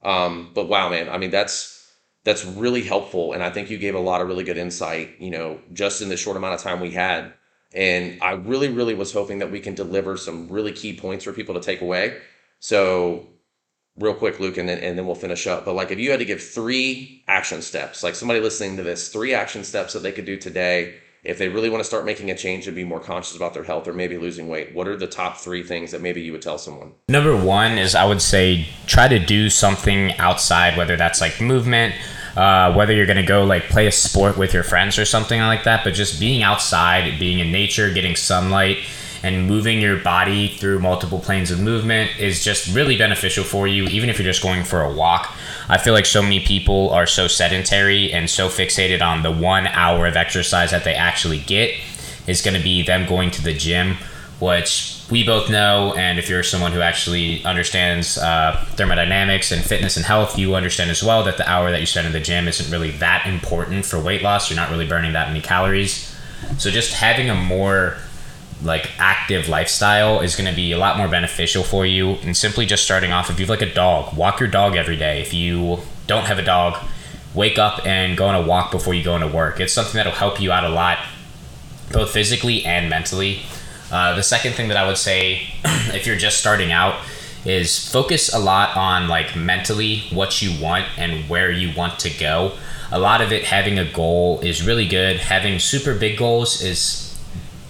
Um, 0.04 0.52
but 0.54 0.69
wow, 0.69 0.89
man, 0.89 1.10
I 1.10 1.17
mean, 1.17 1.32
that's 1.32 1.76
that's 2.24 2.45
really 2.45 2.84
helpful. 2.84 3.34
And 3.34 3.41
I 3.41 3.50
think 3.50 3.69
you 3.69 3.78
gave 3.78 3.95
a 3.95 4.00
lot 4.00 4.22
of 4.22 4.28
really 4.28 4.43
good 4.43 4.58
insight, 4.58 5.19
you 5.19 5.32
know, 5.32 5.60
just 5.74 6.02
in 6.02 6.10
the 6.10 6.17
short 6.17 6.38
amount 6.38 6.54
of 6.54 6.62
time 6.62 6.80
we 6.80 6.91
had 6.91 7.34
and 7.73 8.21
I 8.21 8.34
really, 8.34 8.69
really 8.69 8.95
was 8.95 9.13
hoping 9.13 9.39
that 9.39 9.51
we 9.51 9.60
can 9.60 9.75
deliver 9.75 10.17
some 10.17 10.47
really 10.49 10.71
key 10.71 10.95
points 10.97 11.23
for 11.23 11.34
people 11.34 11.55
to 11.55 11.62
take 11.62 11.82
away. 11.82 12.17
So 12.60 13.27
real 13.97 14.13
quick, 14.13 14.39
Luke, 14.39 14.58
and 14.58 14.67
then 14.67 14.79
and 14.79 14.97
then 14.97 15.05
we'll 15.05 15.15
finish 15.15 15.47
up. 15.47 15.65
But 15.65 15.73
like, 15.73 15.91
if 15.91 15.99
you 15.99 16.12
had 16.12 16.19
to 16.19 16.25
give 16.25 16.41
three 16.41 17.23
action 17.27 17.62
steps, 17.62 18.03
like 18.03 18.15
somebody 18.15 18.39
listening 18.39 18.77
to 18.77 18.84
this, 18.84 19.10
three 19.10 19.34
action 19.34 19.63
steps 19.63 19.93
that 19.93 19.99
they 19.99 20.12
could 20.12 20.25
do 20.25 20.38
today 20.38 20.95
if 21.23 21.38
they 21.38 21.49
really 21.49 21.69
want 21.69 21.82
to 21.82 21.86
start 21.88 22.05
making 22.05 22.32
a 22.32 22.36
change 22.36 22.65
and 22.67 22.75
be 22.75 22.84
more 22.84 22.99
conscious 22.99 23.36
about 23.36 23.53
their 23.53 23.63
health 23.63 23.88
or 23.88 23.93
maybe 23.93 24.17
losing 24.17 24.47
weight, 24.47 24.73
what 24.73 24.88
are 24.88 24.95
the 24.95 25.08
top 25.08 25.38
three 25.38 25.63
things 25.63 25.91
that 25.91 26.01
maybe 26.01 26.21
you 26.21 26.32
would 26.32 26.41
tell 26.41 26.58
someone? 26.58 26.93
Number 27.10 27.36
one 27.36 27.77
is 27.77 27.93
I 27.93 28.05
would 28.05 28.21
say 28.21 28.67
try 28.86 29.08
to 29.08 29.19
do 29.19 29.49
something 29.49 30.13
outside, 30.17 30.77
whether 30.77 30.95
that's 30.95 31.19
like 31.19 31.41
movement, 31.41 31.93
uh, 32.39 32.73
whether 32.73 32.93
you're 32.93 33.06
going 33.06 33.17
to 33.17 33.23
go 33.23 33.43
like 33.43 33.63
play 33.63 33.86
a 33.86 33.91
sport 33.91 34.38
with 34.38 34.54
your 34.54 34.63
friends 34.63 34.97
or 34.97 35.04
something 35.04 35.41
like 35.41 35.65
that, 35.65 35.84
but 35.84 35.93
just 35.93 36.21
being 36.21 36.41
outside, 36.41 37.19
being 37.19 37.39
in 37.39 37.52
nature, 37.52 37.91
getting 37.91 38.15
sunlight, 38.15 38.78
and 39.23 39.45
moving 39.45 39.82
your 39.82 39.97
body 39.97 40.56
through 40.56 40.80
multiple 40.80 41.19
planes 41.19 41.52
of 41.52 41.60
movement 41.60 42.17
is 42.17 42.41
just 42.41 42.73
really 42.73 42.97
beneficial 42.97 43.43
for 43.43 43.67
you, 43.67 43.84
even 43.88 44.10
if 44.10 44.17
you're 44.17 44.25
just 44.25 44.41
going 44.41 44.63
for 44.63 44.82
a 44.82 44.93
walk. 44.93 45.36
I 45.67 45.78
feel 45.78 45.91
like 45.91 46.06
so 46.06 46.21
many 46.21 46.39
people 46.39 46.91
are 46.91 47.06
so 47.06 47.28
sedentary 47.28 48.13
and 48.13 48.30
so 48.30 48.47
fixated 48.47 49.02
on 49.02 49.21
the 49.21 49.32
one 49.32 49.67
hour 49.67 50.08
of 50.08 50.15
exercise 50.15 50.71
that 50.71 50.86
they 50.86 50.95
actually 50.95 51.39
get 51.39 51.78
is 52.25 52.41
going 52.41 52.56
to 52.56 52.63
be 52.63 52.84
them 52.84 53.06
going 53.06 53.32
to 53.32 53.43
the 53.43 53.54
gym, 53.54 53.97
which 54.39 55.04
we 55.10 55.25
both 55.25 55.49
know. 55.49 55.93
And 55.95 56.17
if 56.17 56.30
you're 56.30 56.43
someone 56.43 56.71
who 56.71 56.82
actually 56.82 57.43
understands 57.43 58.17
uh, 58.17 58.63
thermodynamics 58.71 59.52
and 59.52 59.63
fitness 59.63 59.97
and 59.97 60.06
health, 60.06 60.38
you 60.38 60.56
understand 60.56 60.89
as 60.89 61.04
well 61.04 61.23
that 61.25 61.38
the 61.38 61.49
hour 61.49 61.71
that 61.71 61.80
you 61.80 61.86
spend 61.86 62.08
in 62.08 62.13
the 62.13 62.19
gym 62.19 62.47
isn't 62.47 62.71
really 62.71 62.91
that 62.91 63.28
important 63.28 63.86
for 63.86 63.99
weight 63.99 64.21
loss. 64.21 64.49
You're 64.49 64.58
not 64.58 64.69
really 64.69 64.88
burning 64.88 65.13
that 65.13 65.28
many 65.28 65.41
calories. 65.41 66.15
So 66.58 66.69
just 66.69 66.93
having 66.93 67.30
a 67.30 67.36
more 67.36 67.97
like 68.63 68.89
active 68.99 69.47
lifestyle 69.47 70.19
is 70.19 70.36
going 70.36 70.49
to 70.49 70.56
be 70.56 70.71
a 70.71 70.78
lot 70.78 70.97
more 70.97 71.08
beneficial 71.08 71.63
for 71.63 71.86
you 71.86 72.12
and 72.23 72.36
simply 72.36 72.65
just 72.65 72.84
starting 72.84 73.12
off 73.12 73.30
if 73.30 73.39
you 73.39 73.45
have 73.45 73.49
like 73.49 73.62
a 73.62 73.73
dog 73.73 74.13
walk 74.17 74.39
your 74.39 74.49
dog 74.49 74.75
every 74.75 74.97
day 74.97 75.21
if 75.21 75.34
you 75.34 75.80
don't 76.08 76.25
have 76.25 76.38
a 76.38 76.43
dog 76.43 76.78
wake 77.34 77.58
up 77.58 77.86
and 77.86 78.17
go 78.17 78.28
on 78.28 78.36
a 78.36 78.45
walk 78.45 78.69
before 78.69 78.93
you 78.93 79.02
go 79.02 79.15
into 79.15 79.28
work 79.28 79.62
it's 79.62 79.71
something 79.71 79.93
that'll 79.93 80.12
help 80.12 80.41
you 80.41 80.52
out 80.52 80.65
a 80.65 80.69
lot 80.69 80.97
both 81.93 82.12
physically 82.12 82.65
and 82.65 82.89
mentally 82.89 83.39
uh, 83.91 84.15
the 84.15 84.23
second 84.23 84.54
thing 84.54 84.67
that 84.67 84.78
i 84.78 84.88
would 84.88 84.97
say 84.97 85.47
if 85.93 86.06
you're 86.06 86.15
just 86.15 86.39
starting 86.39 86.71
out 86.71 86.95
is 87.45 87.89
focus 87.91 88.34
a 88.34 88.39
lot 88.39 88.75
on 88.75 89.08
like 89.08 89.36
mentally 89.36 90.04
what 90.12 90.41
you 90.41 90.62
want 90.62 90.86
and 90.97 91.30
where 91.30 91.49
you 91.49 91.75
want 91.75 91.97
to 91.99 92.10
go 92.10 92.52
a 92.91 92.99
lot 92.99 93.21
of 93.21 93.32
it 93.32 93.45
having 93.45 93.80
a 93.80 93.89
goal 93.91 94.39
is 94.41 94.65
really 94.65 94.88
good 94.88 95.17
having 95.17 95.60
super 95.60 95.93
big 95.93 96.17
goals 96.17 96.62
is 96.62 97.10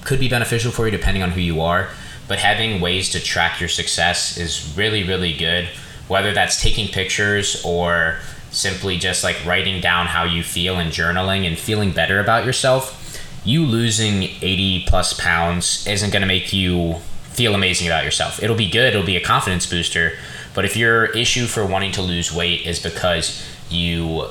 could 0.09 0.19
be 0.19 0.27
beneficial 0.27 0.71
for 0.71 0.85
you 0.85 0.91
depending 0.91 1.23
on 1.23 1.31
who 1.31 1.41
you 1.41 1.61
are. 1.61 1.89
But 2.27 2.39
having 2.39 2.81
ways 2.81 3.11
to 3.11 3.19
track 3.19 3.59
your 3.59 3.69
success 3.69 4.37
is 4.37 4.73
really, 4.75 5.03
really 5.03 5.33
good. 5.33 5.69
Whether 6.07 6.33
that's 6.33 6.61
taking 6.61 6.87
pictures 6.87 7.61
or 7.63 8.19
simply 8.51 8.97
just 8.97 9.23
like 9.23 9.43
writing 9.45 9.81
down 9.81 10.07
how 10.07 10.23
you 10.23 10.43
feel 10.43 10.77
and 10.77 10.91
journaling 10.91 11.45
and 11.45 11.57
feeling 11.57 11.91
better 11.91 12.19
about 12.19 12.45
yourself, 12.45 13.08
you 13.43 13.65
losing 13.65 14.23
80 14.23 14.85
plus 14.87 15.13
pounds 15.13 15.85
isn't 15.87 16.11
going 16.11 16.21
to 16.21 16.27
make 16.27 16.53
you 16.53 16.95
feel 17.31 17.55
amazing 17.55 17.87
about 17.87 18.03
yourself. 18.03 18.43
It'll 18.43 18.55
be 18.55 18.69
good, 18.69 18.93
it'll 18.93 19.05
be 19.05 19.15
a 19.15 19.23
confidence 19.23 19.65
booster. 19.65 20.17
But 20.53 20.65
if 20.65 20.75
your 20.75 21.05
issue 21.05 21.45
for 21.45 21.65
wanting 21.65 21.91
to 21.93 22.01
lose 22.01 22.33
weight 22.33 22.65
is 22.65 22.79
because 22.79 23.45
you 23.69 24.25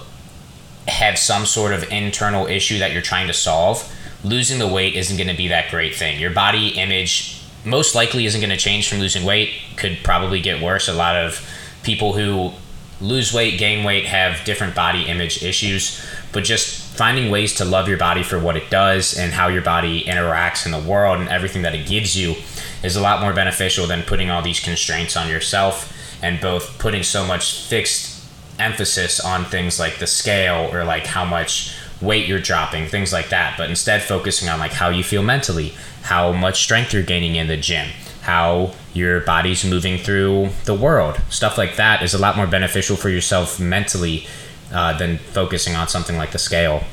have 0.89 1.19
some 1.19 1.47
sort 1.47 1.73
of 1.73 1.91
internal 1.91 2.47
issue 2.47 2.79
that 2.79 2.93
you're 2.93 3.03
trying 3.03 3.27
to 3.29 3.33
solve, 3.33 3.91
losing 4.25 4.59
the 4.59 4.69
weight 4.69 4.95
isn't 4.95 5.17
going 5.17 5.29
to 5.29 5.37
be 5.37 5.49
that 5.49 5.71
great 5.71 5.95
thing. 5.95 6.21
Your 6.21 6.31
body 6.31 6.69
image 6.69 7.41
most 7.65 7.95
likely 7.95 8.27
isn't 8.27 8.41
going 8.41 8.51
to 8.51 8.57
change 8.57 8.89
from 8.89 8.99
losing 8.99 9.25
weight, 9.25 9.51
could 9.77 9.99
probably 10.03 10.41
get 10.41 10.63
worse. 10.63 10.89
A 10.89 10.93
lot 10.93 11.17
of 11.17 11.47
people 11.83 12.13
who 12.15 12.53
lose 13.01 13.33
weight, 13.33 13.59
gain 13.59 13.85
weight 13.85 14.07
have 14.07 14.45
different 14.45 14.75
body 14.75 15.05
image 15.05 15.43
issues, 15.43 16.05
but 16.33 16.45
just 16.45 16.78
finding 16.99 17.31
ways 17.31 17.55
to 17.55 17.65
love 17.65 17.87
your 17.87 17.97
body 17.97 18.25
for 18.25 18.41
what 18.41 18.57
it 18.57 18.69
does 18.71 19.17
and 19.17 19.33
how 19.33 19.47
your 19.47 19.63
body 19.63 20.03
interacts 20.03 20.67
in 20.67 20.73
the 20.73 20.91
world 20.91 21.21
and 21.21 21.29
everything 21.29 21.63
that 21.63 21.73
it 21.73 21.87
gives 21.87 22.19
you 22.19 22.35
is 22.83 22.97
a 22.97 23.01
lot 23.01 23.21
more 23.21 23.33
beneficial 23.33 23.87
than 23.87 24.03
putting 24.03 24.31
all 24.31 24.43
these 24.43 24.59
constraints 24.59 25.17
on 25.17 25.29
yourself 25.29 25.93
and 26.25 26.41
both 26.41 26.77
putting 26.81 27.05
so 27.05 27.25
much 27.25 27.61
fixed 27.61 28.29
emphasis 28.59 29.21
on 29.21 29.45
things 29.45 29.79
like 29.79 30.01
the 30.01 30.09
scale 30.09 30.69
or 30.75 30.83
like 30.83 31.07
how 31.07 31.25
much 31.25 31.73
weight 32.01 32.27
you're 32.27 32.41
dropping, 32.41 32.89
things 32.89 33.13
like 33.13 33.29
that, 33.29 33.57
but 33.57 33.71
instead 33.71 34.03
focusing 34.03 34.49
on 34.49 34.59
like 34.59 34.73
how 34.73 34.89
you 34.89 35.05
feel 35.05 35.23
mentally, 35.23 35.73
how 36.03 36.33
much 36.33 36.65
strength 36.65 36.93
you're 36.93 37.05
gaining 37.05 37.37
in 37.37 37.47
the 37.47 37.57
gym, 37.57 37.89
how 38.23 38.75
your 38.93 39.21
body's 39.21 39.65
moving 39.65 39.99
through 39.99 40.49
the 40.65 40.75
world. 40.75 41.21
Stuff 41.31 41.57
like 41.57 41.77
that 41.77 42.03
is 42.03 42.13
a 42.13 42.19
lot 42.19 42.37
more 42.37 42.49
beneficial 42.49 42.97
for 42.97 43.09
yourself 43.09 43.61
mentally 43.61 44.27
uh, 44.73 44.97
than 44.99 45.19
focusing 45.19 45.77
on 45.77 45.89
something 45.89 46.17
like 46.17 46.33
the 46.33 46.39
scale. 46.39 46.85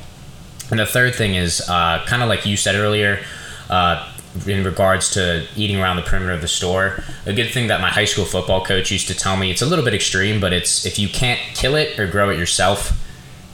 And 0.70 0.80
the 0.80 0.86
third 0.86 1.14
thing 1.14 1.34
is 1.34 1.60
uh, 1.68 2.04
kind 2.06 2.22
of 2.22 2.28
like 2.28 2.46
you 2.46 2.56
said 2.56 2.74
earlier. 2.74 3.20
Uh, 3.70 4.12
in 4.46 4.64
regards 4.64 5.10
to 5.12 5.46
eating 5.56 5.80
around 5.80 5.96
the 5.96 6.02
perimeter 6.02 6.32
of 6.32 6.40
the 6.40 6.48
store. 6.48 7.02
A 7.24 7.32
good 7.32 7.50
thing 7.50 7.68
that 7.68 7.80
my 7.80 7.88
high 7.88 8.04
school 8.04 8.24
football 8.24 8.64
coach 8.64 8.90
used 8.90 9.08
to 9.08 9.14
tell 9.14 9.36
me, 9.36 9.50
it's 9.50 9.62
a 9.62 9.66
little 9.66 9.84
bit 9.84 9.94
extreme, 9.94 10.40
but 10.40 10.52
it's 10.52 10.84
if 10.84 10.98
you 10.98 11.08
can't 11.08 11.40
kill 11.54 11.74
it 11.74 11.98
or 11.98 12.06
grow 12.06 12.30
it 12.30 12.38
yourself, 12.38 12.92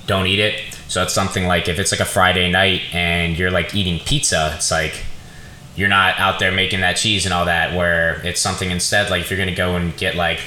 don't 0.07 0.27
eat 0.27 0.41
it. 0.41 0.61
So 0.89 1.03
it's 1.03 1.15
something 1.15 1.47
like 1.47 1.69
if 1.69 1.79
it's 1.79 1.93
like 1.93 2.01
a 2.01 2.05
Friday 2.05 2.51
night 2.51 2.83
and 2.93 3.39
you're 3.39 3.51
like 3.51 3.75
eating 3.75 4.01
pizza, 4.01 4.53
it's 4.57 4.71
like 4.71 5.05
you're 5.77 5.89
not 5.89 6.19
out 6.19 6.39
there 6.39 6.53
making 6.53 6.81
that 6.81 6.97
cheese 6.97 7.25
and 7.25 7.33
all 7.33 7.47
that. 7.47 7.77
Where 7.77 8.21
it's 8.27 8.41
something 8.41 8.71
instead, 8.71 9.11
like 9.11 9.23
if 9.23 9.31
you're 9.31 9.39
gonna 9.39 9.55
go 9.55 9.77
and 9.77 9.97
get 9.97 10.17
like 10.17 10.41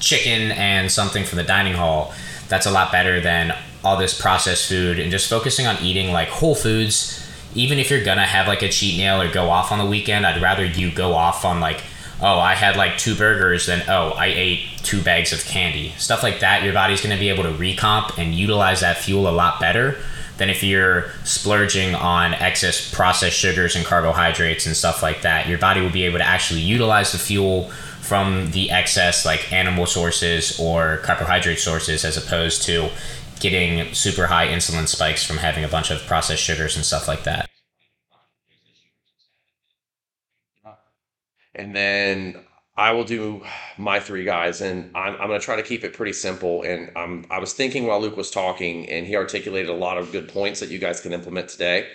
chicken 0.00 0.52
and 0.52 0.90
something 0.90 1.24
from 1.24 1.36
the 1.38 1.44
dining 1.44 1.74
hall, 1.74 2.12
that's 2.48 2.66
a 2.66 2.70
lot 2.70 2.92
better 2.92 3.20
than 3.20 3.54
all 3.84 3.96
this 3.96 4.18
processed 4.20 4.68
food 4.68 4.98
and 4.98 5.10
just 5.10 5.28
focusing 5.28 5.66
on 5.66 5.76
eating 5.82 6.12
like 6.12 6.28
whole 6.28 6.54
foods. 6.54 7.22
Even 7.54 7.78
if 7.78 7.90
you're 7.90 8.04
gonna 8.04 8.26
have 8.26 8.46
like 8.46 8.62
a 8.62 8.68
cheat 8.68 8.98
meal 8.98 9.20
or 9.20 9.30
go 9.30 9.48
off 9.48 9.72
on 9.72 9.78
the 9.78 9.86
weekend, 9.86 10.26
I'd 10.26 10.42
rather 10.42 10.64
you 10.64 10.90
go 10.90 11.14
off 11.14 11.44
on 11.44 11.60
like 11.60 11.82
oh, 12.20 12.38
I 12.38 12.54
had 12.54 12.76
like 12.76 12.98
two 12.98 13.14
burgers, 13.14 13.66
then 13.66 13.82
oh, 13.88 14.10
I 14.10 14.26
ate 14.26 14.60
two 14.82 15.02
bags 15.02 15.32
of 15.32 15.44
candy. 15.44 15.90
Stuff 15.98 16.22
like 16.22 16.40
that, 16.40 16.62
your 16.62 16.72
body's 16.72 17.00
going 17.00 17.14
to 17.14 17.20
be 17.20 17.28
able 17.28 17.42
to 17.44 17.52
recomp 17.52 18.16
and 18.18 18.34
utilize 18.34 18.80
that 18.80 18.98
fuel 18.98 19.28
a 19.28 19.30
lot 19.30 19.60
better 19.60 19.96
than 20.38 20.50
if 20.50 20.62
you're 20.62 21.10
splurging 21.24 21.94
on 21.94 22.34
excess 22.34 22.92
processed 22.92 23.38
sugars 23.38 23.74
and 23.74 23.84
carbohydrates 23.84 24.66
and 24.66 24.76
stuff 24.76 25.02
like 25.02 25.22
that. 25.22 25.48
Your 25.48 25.58
body 25.58 25.80
will 25.80 25.90
be 25.90 26.04
able 26.04 26.18
to 26.18 26.24
actually 26.24 26.60
utilize 26.60 27.12
the 27.12 27.18
fuel 27.18 27.70
from 28.00 28.50
the 28.52 28.70
excess 28.70 29.24
like 29.24 29.52
animal 29.52 29.86
sources 29.86 30.58
or 30.60 30.98
carbohydrate 30.98 31.58
sources 31.58 32.04
as 32.04 32.16
opposed 32.16 32.62
to 32.62 32.88
getting 33.40 33.92
super 33.94 34.26
high 34.26 34.46
insulin 34.46 34.86
spikes 34.86 35.24
from 35.24 35.38
having 35.38 35.64
a 35.64 35.68
bunch 35.68 35.90
of 35.90 36.00
processed 36.06 36.42
sugars 36.42 36.76
and 36.76 36.84
stuff 36.84 37.08
like 37.08 37.24
that. 37.24 37.50
And 41.56 41.74
then 41.74 42.44
I 42.76 42.92
will 42.92 43.04
do 43.04 43.42
my 43.78 43.98
three 43.98 44.24
guys, 44.24 44.60
and 44.60 44.94
I'm, 44.94 45.14
I'm 45.14 45.28
going 45.28 45.40
to 45.40 45.44
try 45.44 45.56
to 45.56 45.62
keep 45.62 45.82
it 45.82 45.94
pretty 45.94 46.12
simple. 46.12 46.62
And 46.62 46.92
I'm, 46.94 47.24
I 47.30 47.38
was 47.38 47.54
thinking 47.54 47.86
while 47.86 48.00
Luke 48.00 48.16
was 48.16 48.30
talking, 48.30 48.88
and 48.90 49.06
he 49.06 49.16
articulated 49.16 49.70
a 49.70 49.74
lot 49.74 49.96
of 49.96 50.12
good 50.12 50.28
points 50.28 50.60
that 50.60 50.68
you 50.68 50.78
guys 50.78 51.00
can 51.00 51.14
implement 51.14 51.48
today. 51.48 51.88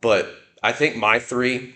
But 0.00 0.34
I 0.62 0.72
think 0.72 0.96
my 0.96 1.18
three, 1.18 1.74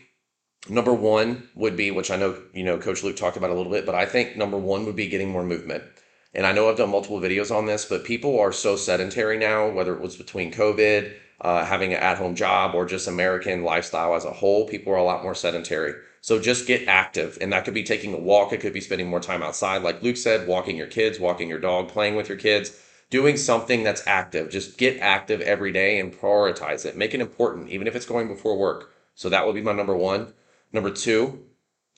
number 0.70 0.94
one 0.94 1.50
would 1.54 1.76
be, 1.76 1.90
which 1.90 2.10
I 2.10 2.16
know 2.16 2.40
you 2.54 2.64
know 2.64 2.78
Coach 2.78 3.02
Luke 3.02 3.16
talked 3.16 3.36
about 3.36 3.50
a 3.50 3.54
little 3.54 3.72
bit, 3.72 3.84
but 3.84 3.94
I 3.94 4.06
think 4.06 4.36
number 4.36 4.56
one 4.56 4.86
would 4.86 4.96
be 4.96 5.08
getting 5.08 5.30
more 5.30 5.44
movement. 5.44 5.84
And 6.32 6.46
I 6.46 6.52
know 6.52 6.68
I've 6.68 6.78
done 6.78 6.90
multiple 6.90 7.20
videos 7.20 7.54
on 7.54 7.66
this, 7.66 7.84
but 7.84 8.04
people 8.04 8.40
are 8.40 8.52
so 8.52 8.74
sedentary 8.74 9.38
now, 9.38 9.68
whether 9.68 9.94
it 9.94 10.00
was 10.00 10.16
between 10.16 10.50
COVID, 10.50 11.14
uh, 11.42 11.64
having 11.64 11.92
an 11.92 12.00
at-home 12.00 12.34
job, 12.34 12.74
or 12.74 12.86
just 12.86 13.06
American 13.06 13.62
lifestyle 13.62 14.14
as 14.14 14.24
a 14.24 14.32
whole, 14.32 14.66
people 14.66 14.92
are 14.94 14.96
a 14.96 15.04
lot 15.04 15.22
more 15.22 15.34
sedentary. 15.34 15.94
So 16.24 16.38
just 16.38 16.66
get 16.66 16.88
active. 16.88 17.36
And 17.42 17.52
that 17.52 17.66
could 17.66 17.74
be 17.74 17.82
taking 17.82 18.14
a 18.14 18.18
walk. 18.18 18.54
It 18.54 18.60
could 18.62 18.72
be 18.72 18.80
spending 18.80 19.08
more 19.08 19.20
time 19.20 19.42
outside. 19.42 19.82
Like 19.82 20.02
Luke 20.02 20.16
said, 20.16 20.48
walking 20.48 20.74
your 20.74 20.86
kids, 20.86 21.20
walking 21.20 21.50
your 21.50 21.58
dog, 21.58 21.88
playing 21.88 22.16
with 22.16 22.30
your 22.30 22.38
kids, 22.38 22.80
doing 23.10 23.36
something 23.36 23.82
that's 23.82 24.06
active. 24.06 24.48
Just 24.48 24.78
get 24.78 24.98
active 25.00 25.42
every 25.42 25.70
day 25.70 26.00
and 26.00 26.14
prioritize 26.14 26.86
it. 26.86 26.96
Make 26.96 27.12
it 27.12 27.20
important, 27.20 27.68
even 27.68 27.86
if 27.86 27.94
it's 27.94 28.06
going 28.06 28.26
before 28.26 28.56
work. 28.56 28.94
So 29.14 29.28
that 29.28 29.44
would 29.44 29.54
be 29.54 29.60
my 29.60 29.74
number 29.74 29.94
one. 29.94 30.32
Number 30.72 30.90
two 30.90 31.44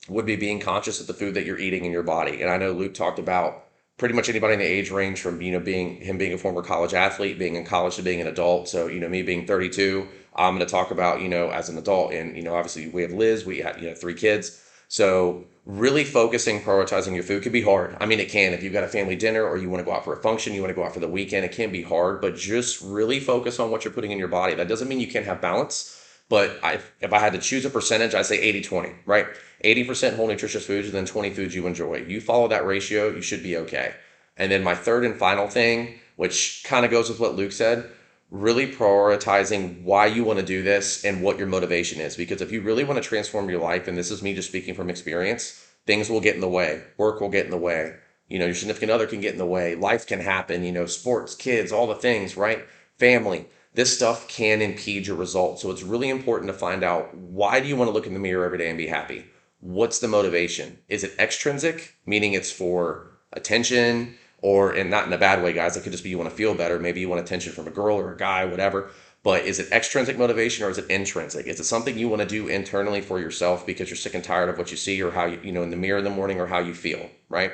would 0.09 0.25
be 0.25 0.35
being 0.35 0.59
conscious 0.59 0.99
of 0.99 1.07
the 1.07 1.13
food 1.13 1.33
that 1.35 1.45
you're 1.45 1.57
eating 1.57 1.85
in 1.85 1.93
your 1.93 2.03
body. 2.03 2.41
And 2.41 2.51
I 2.51 2.57
know 2.57 2.73
Luke 2.73 2.95
talked 2.95 3.19
about 3.19 3.63
pretty 3.97 4.13
much 4.13 4.29
anybody 4.29 4.53
in 4.53 4.59
the 4.59 4.65
age 4.65 4.91
range 4.91 5.19
from 5.19 5.41
you 5.41 5.51
know 5.51 5.59
being 5.59 5.97
him 5.97 6.17
being 6.17 6.33
a 6.33 6.37
former 6.37 6.61
college 6.61 6.93
athlete 6.93 7.37
being 7.37 7.55
in 7.55 7.65
college 7.65 7.95
to 7.95 8.01
being 8.01 8.21
an 8.21 8.27
adult. 8.27 8.69
So 8.69 8.87
you 8.87 8.99
know 8.99 9.09
me 9.09 9.23
being 9.23 9.45
32 9.45 10.07
i'm 10.35 10.55
going 10.55 10.65
to 10.65 10.71
talk 10.71 10.91
about 10.91 11.21
you 11.21 11.27
know 11.27 11.49
as 11.49 11.69
an 11.69 11.77
adult. 11.77 12.13
And 12.13 12.37
you 12.37 12.43
know 12.43 12.55
obviously 12.55 12.87
we 12.87 13.01
have 13.01 13.11
liz 13.11 13.45
we 13.45 13.59
have 13.59 13.81
you 13.81 13.89
know 13.89 13.95
three 13.95 14.13
kids. 14.13 14.63
So 14.87 15.45
really 15.65 16.05
focusing 16.05 16.61
prioritizing 16.61 17.13
your 17.13 17.23
food 17.23 17.43
can 17.43 17.51
be 17.51 17.61
hard. 17.61 17.97
I 17.99 18.05
mean 18.05 18.19
it 18.19 18.29
can. 18.29 18.53
If 18.53 18.63
you've 18.63 18.73
got 18.73 18.83
a 18.83 18.87
family 18.87 19.15
dinner 19.15 19.43
or 19.43 19.57
you 19.57 19.69
want 19.69 19.81
to 19.81 19.85
go 19.85 19.95
out 19.95 20.05
for 20.05 20.13
a 20.13 20.21
function 20.21 20.53
you 20.53 20.61
want 20.61 20.71
to 20.71 20.75
go 20.75 20.85
out 20.85 20.93
for 20.93 20.99
the 20.99 21.09
weekend 21.09 21.43
it 21.43 21.51
can 21.51 21.71
be 21.71 21.81
hard. 21.81 22.21
But 22.21 22.35
just 22.35 22.81
really 22.81 23.19
focus 23.19 23.59
on 23.59 23.71
what 23.71 23.83
you're 23.83 23.93
putting 23.93 24.11
in 24.11 24.19
your 24.19 24.27
body. 24.27 24.53
That 24.53 24.67
doesn't 24.67 24.87
mean 24.87 24.99
you 24.99 25.07
can't 25.07 25.25
have 25.25 25.41
balance 25.41 25.96
But 26.29 26.59
I, 26.61 26.79
if 26.99 27.13
I 27.13 27.19
had 27.19 27.33
to 27.33 27.39
choose 27.39 27.63
a 27.65 27.69
percentage, 27.69 28.13
I'd 28.13 28.25
say 28.25 28.39
80 28.39 28.61
20, 28.63 28.89
right? 29.05 29.27
80% 29.63 30.15
whole 30.15 30.27
nutritious 30.27 30.65
foods 30.65 30.87
and 30.87 30.95
then 30.95 31.05
20 31.05 31.31
foods 31.31 31.55
you 31.55 31.65
enjoy. 31.67 32.05
You 32.07 32.21
follow 32.21 32.47
that 32.49 32.65
ratio, 32.65 33.09
you 33.09 33.21
should 33.21 33.43
be 33.43 33.57
okay. 33.57 33.95
And 34.35 34.51
then 34.51 34.63
my 34.63 34.75
third 34.75 35.03
and 35.05 35.17
final 35.17 35.47
thing, 35.47 35.99
which 36.15 36.63
kind 36.65 36.85
of 36.85 36.91
goes 36.91 37.09
with 37.09 37.19
what 37.19 37.35
Luke 37.35 37.51
said, 37.51 37.89
really 38.29 38.71
prioritizing 38.71 39.83
why 39.83 40.05
you 40.05 40.23
want 40.23 40.39
to 40.39 40.45
do 40.45 40.61
this 40.61 41.05
and 41.05 41.23
what 41.23 41.37
your 41.37 41.47
motivation 41.47 42.01
is. 42.01 42.17
Because 42.17 42.41
if 42.41 42.51
you 42.51 42.61
really 42.61 42.83
want 42.83 43.01
to 43.01 43.07
transform 43.07 43.49
your 43.49 43.61
life, 43.61 43.87
and 43.87 43.97
this 43.97 44.11
is 44.11 44.21
me 44.21 44.35
just 44.35 44.49
speaking 44.49 44.75
from 44.75 44.89
experience, 44.89 45.65
things 45.85 46.09
will 46.09 46.19
get 46.19 46.35
in 46.35 46.41
the 46.41 46.49
way, 46.49 46.83
work 46.97 47.21
will 47.21 47.29
get 47.29 47.45
in 47.45 47.51
the 47.51 47.57
way. 47.57 47.95
You 48.27 48.39
know, 48.39 48.45
your 48.45 48.55
significant 48.55 48.91
other 48.91 49.07
can 49.07 49.21
get 49.21 49.31
in 49.31 49.37
the 49.37 49.45
way, 49.45 49.75
life 49.75 50.05
can 50.05 50.19
happen, 50.19 50.65
you 50.65 50.73
know, 50.73 50.85
sports, 50.85 51.33
kids, 51.33 51.71
all 51.71 51.87
the 51.87 51.95
things, 51.95 52.35
right? 52.35 52.65
Family. 52.99 53.47
This 53.77 53.95
stuff 53.95 54.27
can 54.27 54.63
impede 54.63 55.05
your 55.05 55.17
results. 55.17 55.61
So 55.61 55.69
it's 55.69 55.83
really 55.83 56.09
important 56.09 56.51
to 56.51 56.57
find 56.57 56.83
out 56.83 57.15
why 57.15 57.59
do 57.59 57.67
you 57.67 57.75
want 57.75 57.89
to 57.89 57.93
look 57.93 58.07
in 58.07 58.13
the 58.15 58.19
mirror 58.19 58.43
every 58.43 58.57
day 58.57 58.69
and 58.69 58.77
be 58.77 58.87
happy? 58.87 59.23
What's 59.59 59.99
the 59.99 60.07
motivation? 60.07 60.79
Is 60.89 61.03
it 61.03 61.13
extrinsic, 61.19 61.95
meaning 62.03 62.33
it's 62.33 62.51
for 62.51 63.11
attention, 63.33 64.17
or 64.41 64.71
and 64.71 64.89
not 64.89 65.05
in 65.05 65.13
a 65.13 65.17
bad 65.19 65.43
way, 65.43 65.53
guys. 65.53 65.77
It 65.77 65.83
could 65.83 65.91
just 65.91 66.03
be 66.03 66.09
you 66.09 66.17
want 66.17 66.27
to 66.27 66.35
feel 66.35 66.55
better. 66.55 66.79
Maybe 66.79 67.01
you 67.01 67.07
want 67.07 67.21
attention 67.21 67.53
from 67.53 67.67
a 67.67 67.71
girl 67.71 67.97
or 67.97 68.13
a 68.13 68.17
guy, 68.17 68.45
whatever. 68.45 68.89
But 69.21 69.45
is 69.45 69.59
it 69.59 69.71
extrinsic 69.71 70.17
motivation 70.17 70.65
or 70.65 70.71
is 70.71 70.79
it 70.79 70.89
intrinsic? 70.89 71.45
Is 71.45 71.59
it 71.59 71.65
something 71.65 71.99
you 71.99 72.09
want 72.09 72.23
to 72.23 72.27
do 72.27 72.47
internally 72.47 73.01
for 73.01 73.19
yourself 73.19 73.63
because 73.63 73.91
you're 73.91 73.97
sick 73.97 74.15
and 74.15 74.23
tired 74.23 74.49
of 74.49 74.57
what 74.57 74.71
you 74.71 74.77
see 74.77 75.03
or 75.03 75.11
how 75.11 75.25
you 75.25 75.39
you 75.43 75.51
know 75.51 75.61
in 75.61 75.69
the 75.69 75.77
mirror 75.77 75.99
in 75.99 76.03
the 76.03 76.09
morning 76.09 76.41
or 76.41 76.47
how 76.47 76.57
you 76.57 76.73
feel, 76.73 77.11
right? 77.29 77.51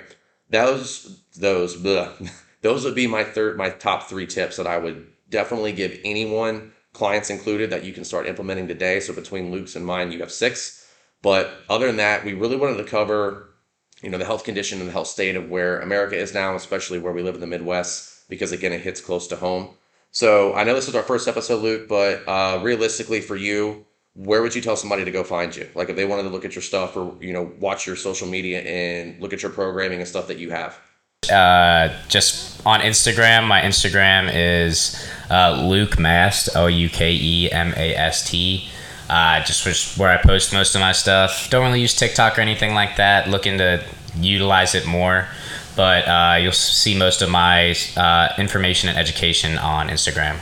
Those 0.49 1.21
those 1.35 1.75
bleh, 1.75 2.31
those 2.61 2.85
would 2.85 2.95
be 2.95 3.07
my 3.07 3.25
third 3.25 3.57
my 3.57 3.71
top 3.71 4.03
three 4.03 4.25
tips 4.25 4.55
that 4.55 4.67
I 4.67 4.77
would 4.77 5.07
definitely 5.33 5.73
give 5.73 5.99
anyone, 6.05 6.71
clients 6.93 7.29
included, 7.29 7.71
that 7.71 7.83
you 7.83 7.91
can 7.91 8.05
start 8.05 8.27
implementing 8.27 8.69
today. 8.69 9.01
So 9.01 9.13
between 9.13 9.51
Luke's 9.51 9.75
and 9.75 9.85
mine, 9.85 10.13
you 10.13 10.19
have 10.19 10.31
six. 10.31 10.87
But 11.21 11.51
other 11.69 11.87
than 11.87 11.97
that, 11.97 12.23
we 12.23 12.33
really 12.33 12.55
wanted 12.55 12.77
to 12.77 12.85
cover 12.85 13.49
you 14.03 14.09
know 14.09 14.17
the 14.17 14.25
health 14.25 14.43
condition 14.43 14.79
and 14.79 14.87
the 14.87 14.91
health 14.91 15.07
state 15.07 15.35
of 15.35 15.49
where 15.49 15.79
America 15.79 16.15
is 16.15 16.33
now, 16.33 16.55
especially 16.55 16.99
where 16.99 17.13
we 17.13 17.23
live 17.23 17.35
in 17.35 17.41
the 17.41 17.47
Midwest, 17.47 18.29
because 18.29 18.51
again 18.51 18.73
it 18.73 18.81
hits 18.81 19.01
close 19.01 19.27
to 19.27 19.37
home. 19.37 19.75
So 20.11 20.53
I 20.53 20.63
know 20.63 20.75
this 20.75 20.89
is 20.89 20.95
our 20.95 21.03
first 21.03 21.27
episode, 21.27 21.63
Luke, 21.63 21.87
but 21.87 22.27
uh, 22.27 22.59
realistically 22.61 23.21
for 23.21 23.35
you, 23.35 23.85
where 24.13 24.43
would 24.43 24.53
you 24.53 24.61
tell 24.61 24.75
somebody 24.75 25.03
to 25.05 25.11
go 25.11 25.23
find 25.23 25.55
you? 25.55 25.67
Like 25.73 25.89
if 25.89 25.95
they 25.95 26.05
wanted 26.05 26.23
to 26.23 26.29
look 26.29 26.45
at 26.45 26.53
your 26.53 26.61
stuff 26.61 26.95
or 26.95 27.17
you 27.21 27.33
know 27.33 27.53
watch 27.59 27.87
your 27.87 27.95
social 27.95 28.27
media 28.27 28.61
and 28.61 29.19
look 29.21 29.33
at 29.33 29.41
your 29.41 29.51
programming 29.51 29.99
and 29.99 30.07
stuff 30.07 30.27
that 30.27 30.37
you 30.37 30.51
have. 30.51 30.77
Uh, 31.31 31.93
just 32.07 32.65
on 32.65 32.81
Instagram, 32.81 33.47
my 33.47 33.61
Instagram 33.61 34.31
is 34.33 35.07
uh, 35.29 35.63
Luke 35.65 35.99
Mast, 35.99 36.49
O 36.55 36.67
U 36.67 36.89
K 36.89 37.13
E 37.13 37.51
M 37.51 37.73
A 37.75 37.95
S 37.95 38.29
T. 38.29 38.69
Uh, 39.09 39.43
just 39.43 39.97
where 39.97 40.09
I 40.09 40.21
post 40.21 40.53
most 40.53 40.75
of 40.75 40.81
my 40.81 40.91
stuff. 40.91 41.49
Don't 41.49 41.63
really 41.65 41.81
use 41.81 41.95
TikTok 41.95 42.37
or 42.37 42.41
anything 42.41 42.73
like 42.73 42.95
that. 42.97 43.29
Looking 43.29 43.57
to 43.57 43.83
utilize 44.17 44.75
it 44.75 44.85
more, 44.85 45.27
but 45.75 46.07
uh, 46.07 46.37
you'll 46.39 46.51
see 46.51 46.97
most 46.97 47.21
of 47.21 47.29
my 47.29 47.75
uh, 47.97 48.29
information 48.37 48.89
and 48.89 48.97
education 48.97 49.57
on 49.57 49.89
Instagram. 49.89 50.37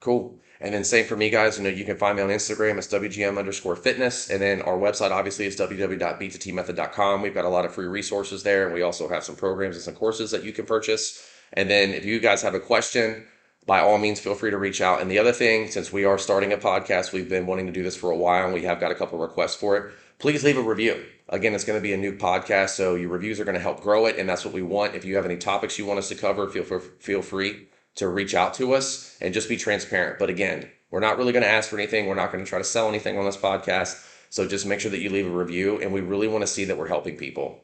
Cool. 0.00 0.37
And 0.60 0.74
then 0.74 0.82
same 0.82 1.06
for 1.06 1.16
me, 1.16 1.30
guys. 1.30 1.56
You 1.56 1.64
know, 1.64 1.70
you 1.70 1.84
can 1.84 1.96
find 1.96 2.16
me 2.16 2.22
on 2.22 2.30
Instagram. 2.30 2.78
It's 2.78 2.88
WGM 2.88 3.38
underscore 3.38 3.76
fitness. 3.76 4.28
And 4.28 4.42
then 4.42 4.60
our 4.62 4.76
website, 4.76 5.12
obviously, 5.12 5.46
is 5.46 5.56
www.b2tmethod.com. 5.56 7.22
We've 7.22 7.34
got 7.34 7.44
a 7.44 7.48
lot 7.48 7.64
of 7.64 7.72
free 7.74 7.86
resources 7.86 8.42
there. 8.42 8.64
And 8.64 8.74
we 8.74 8.82
also 8.82 9.08
have 9.08 9.22
some 9.22 9.36
programs 9.36 9.76
and 9.76 9.84
some 9.84 9.94
courses 9.94 10.32
that 10.32 10.42
you 10.42 10.52
can 10.52 10.66
purchase. 10.66 11.30
And 11.52 11.70
then 11.70 11.90
if 11.90 12.04
you 12.04 12.18
guys 12.18 12.42
have 12.42 12.54
a 12.54 12.60
question, 12.60 13.26
by 13.66 13.80
all 13.80 13.98
means, 13.98 14.18
feel 14.18 14.34
free 14.34 14.50
to 14.50 14.58
reach 14.58 14.80
out. 14.80 15.00
And 15.00 15.10
the 15.10 15.18
other 15.18 15.32
thing, 15.32 15.70
since 15.70 15.92
we 15.92 16.04
are 16.04 16.18
starting 16.18 16.52
a 16.52 16.56
podcast, 16.56 17.12
we've 17.12 17.28
been 17.28 17.46
wanting 17.46 17.66
to 17.66 17.72
do 17.72 17.82
this 17.82 17.96
for 17.96 18.10
a 18.10 18.16
while 18.16 18.46
and 18.46 18.54
we 18.54 18.62
have 18.62 18.80
got 18.80 18.90
a 18.90 18.94
couple 18.96 19.18
requests 19.18 19.54
for 19.54 19.76
it. 19.76 19.92
Please 20.18 20.42
leave 20.42 20.58
a 20.58 20.62
review. 20.62 21.04
Again, 21.28 21.54
it's 21.54 21.64
going 21.64 21.78
to 21.78 21.82
be 21.82 21.92
a 21.92 21.96
new 21.96 22.16
podcast, 22.16 22.70
so 22.70 22.96
your 22.96 23.10
reviews 23.10 23.38
are 23.38 23.44
going 23.44 23.54
to 23.54 23.60
help 23.60 23.82
grow 23.82 24.06
it, 24.06 24.18
and 24.18 24.28
that's 24.28 24.44
what 24.44 24.54
we 24.54 24.62
want. 24.62 24.96
If 24.96 25.04
you 25.04 25.14
have 25.14 25.26
any 25.26 25.36
topics 25.36 25.78
you 25.78 25.86
want 25.86 25.98
us 25.98 26.08
to 26.08 26.16
cover, 26.16 26.48
feel 26.48 26.64
feel 26.64 27.22
free 27.22 27.68
to 27.98 28.08
reach 28.08 28.34
out 28.34 28.54
to 28.54 28.74
us 28.74 29.16
and 29.20 29.34
just 29.34 29.48
be 29.48 29.56
transparent. 29.56 30.18
But 30.18 30.30
again, 30.30 30.68
we're 30.90 31.00
not 31.00 31.18
really 31.18 31.32
going 31.32 31.42
to 31.42 31.48
ask 31.48 31.68
for 31.68 31.76
anything. 31.76 32.06
We're 32.06 32.14
not 32.14 32.32
going 32.32 32.44
to 32.44 32.48
try 32.48 32.58
to 32.58 32.64
sell 32.64 32.88
anything 32.88 33.18
on 33.18 33.24
this 33.24 33.36
podcast. 33.36 34.04
So 34.30 34.46
just 34.46 34.66
make 34.66 34.80
sure 34.80 34.90
that 34.90 35.00
you 35.00 35.10
leave 35.10 35.26
a 35.26 35.30
review, 35.30 35.80
and 35.80 35.92
we 35.92 36.00
really 36.00 36.28
want 36.28 36.42
to 36.42 36.46
see 36.46 36.64
that 36.64 36.76
we're 36.76 36.88
helping 36.88 37.16
people. 37.16 37.60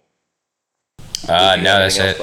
Uh, 1.29 1.57
no, 1.57 1.79
that's 1.79 1.99
it. 1.99 2.21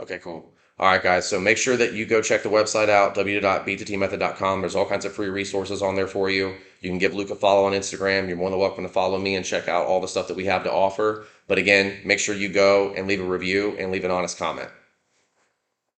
Okay, 0.00 0.18
cool. 0.18 0.52
All 0.78 0.88
right, 0.88 1.02
guys. 1.02 1.28
So 1.28 1.38
make 1.40 1.56
sure 1.56 1.76
that 1.76 1.92
you 1.92 2.04
go 2.04 2.20
check 2.20 2.42
the 2.42 2.48
website 2.48 2.88
out, 2.88 3.14
www.b2tmethod.com. 3.14 4.60
There's 4.60 4.74
all 4.74 4.86
kinds 4.86 5.04
of 5.04 5.12
free 5.12 5.28
resources 5.28 5.82
on 5.82 5.94
there 5.94 6.08
for 6.08 6.30
you. 6.30 6.56
You 6.80 6.90
can 6.90 6.98
give 6.98 7.14
Luke 7.14 7.30
a 7.30 7.36
follow 7.36 7.64
on 7.64 7.72
Instagram. 7.72 8.26
You're 8.26 8.36
more 8.36 8.50
than 8.50 8.58
welcome 8.58 8.82
to 8.82 8.90
follow 8.90 9.18
me 9.18 9.36
and 9.36 9.46
check 9.46 9.68
out 9.68 9.86
all 9.86 10.00
the 10.00 10.08
stuff 10.08 10.26
that 10.28 10.36
we 10.36 10.46
have 10.46 10.64
to 10.64 10.72
offer. 10.72 11.26
But 11.46 11.58
again, 11.58 12.00
make 12.04 12.18
sure 12.18 12.34
you 12.34 12.48
go 12.48 12.92
and 12.94 13.06
leave 13.06 13.20
a 13.20 13.24
review 13.24 13.76
and 13.78 13.92
leave 13.92 14.04
an 14.04 14.10
honest 14.10 14.36
comment. 14.36 14.68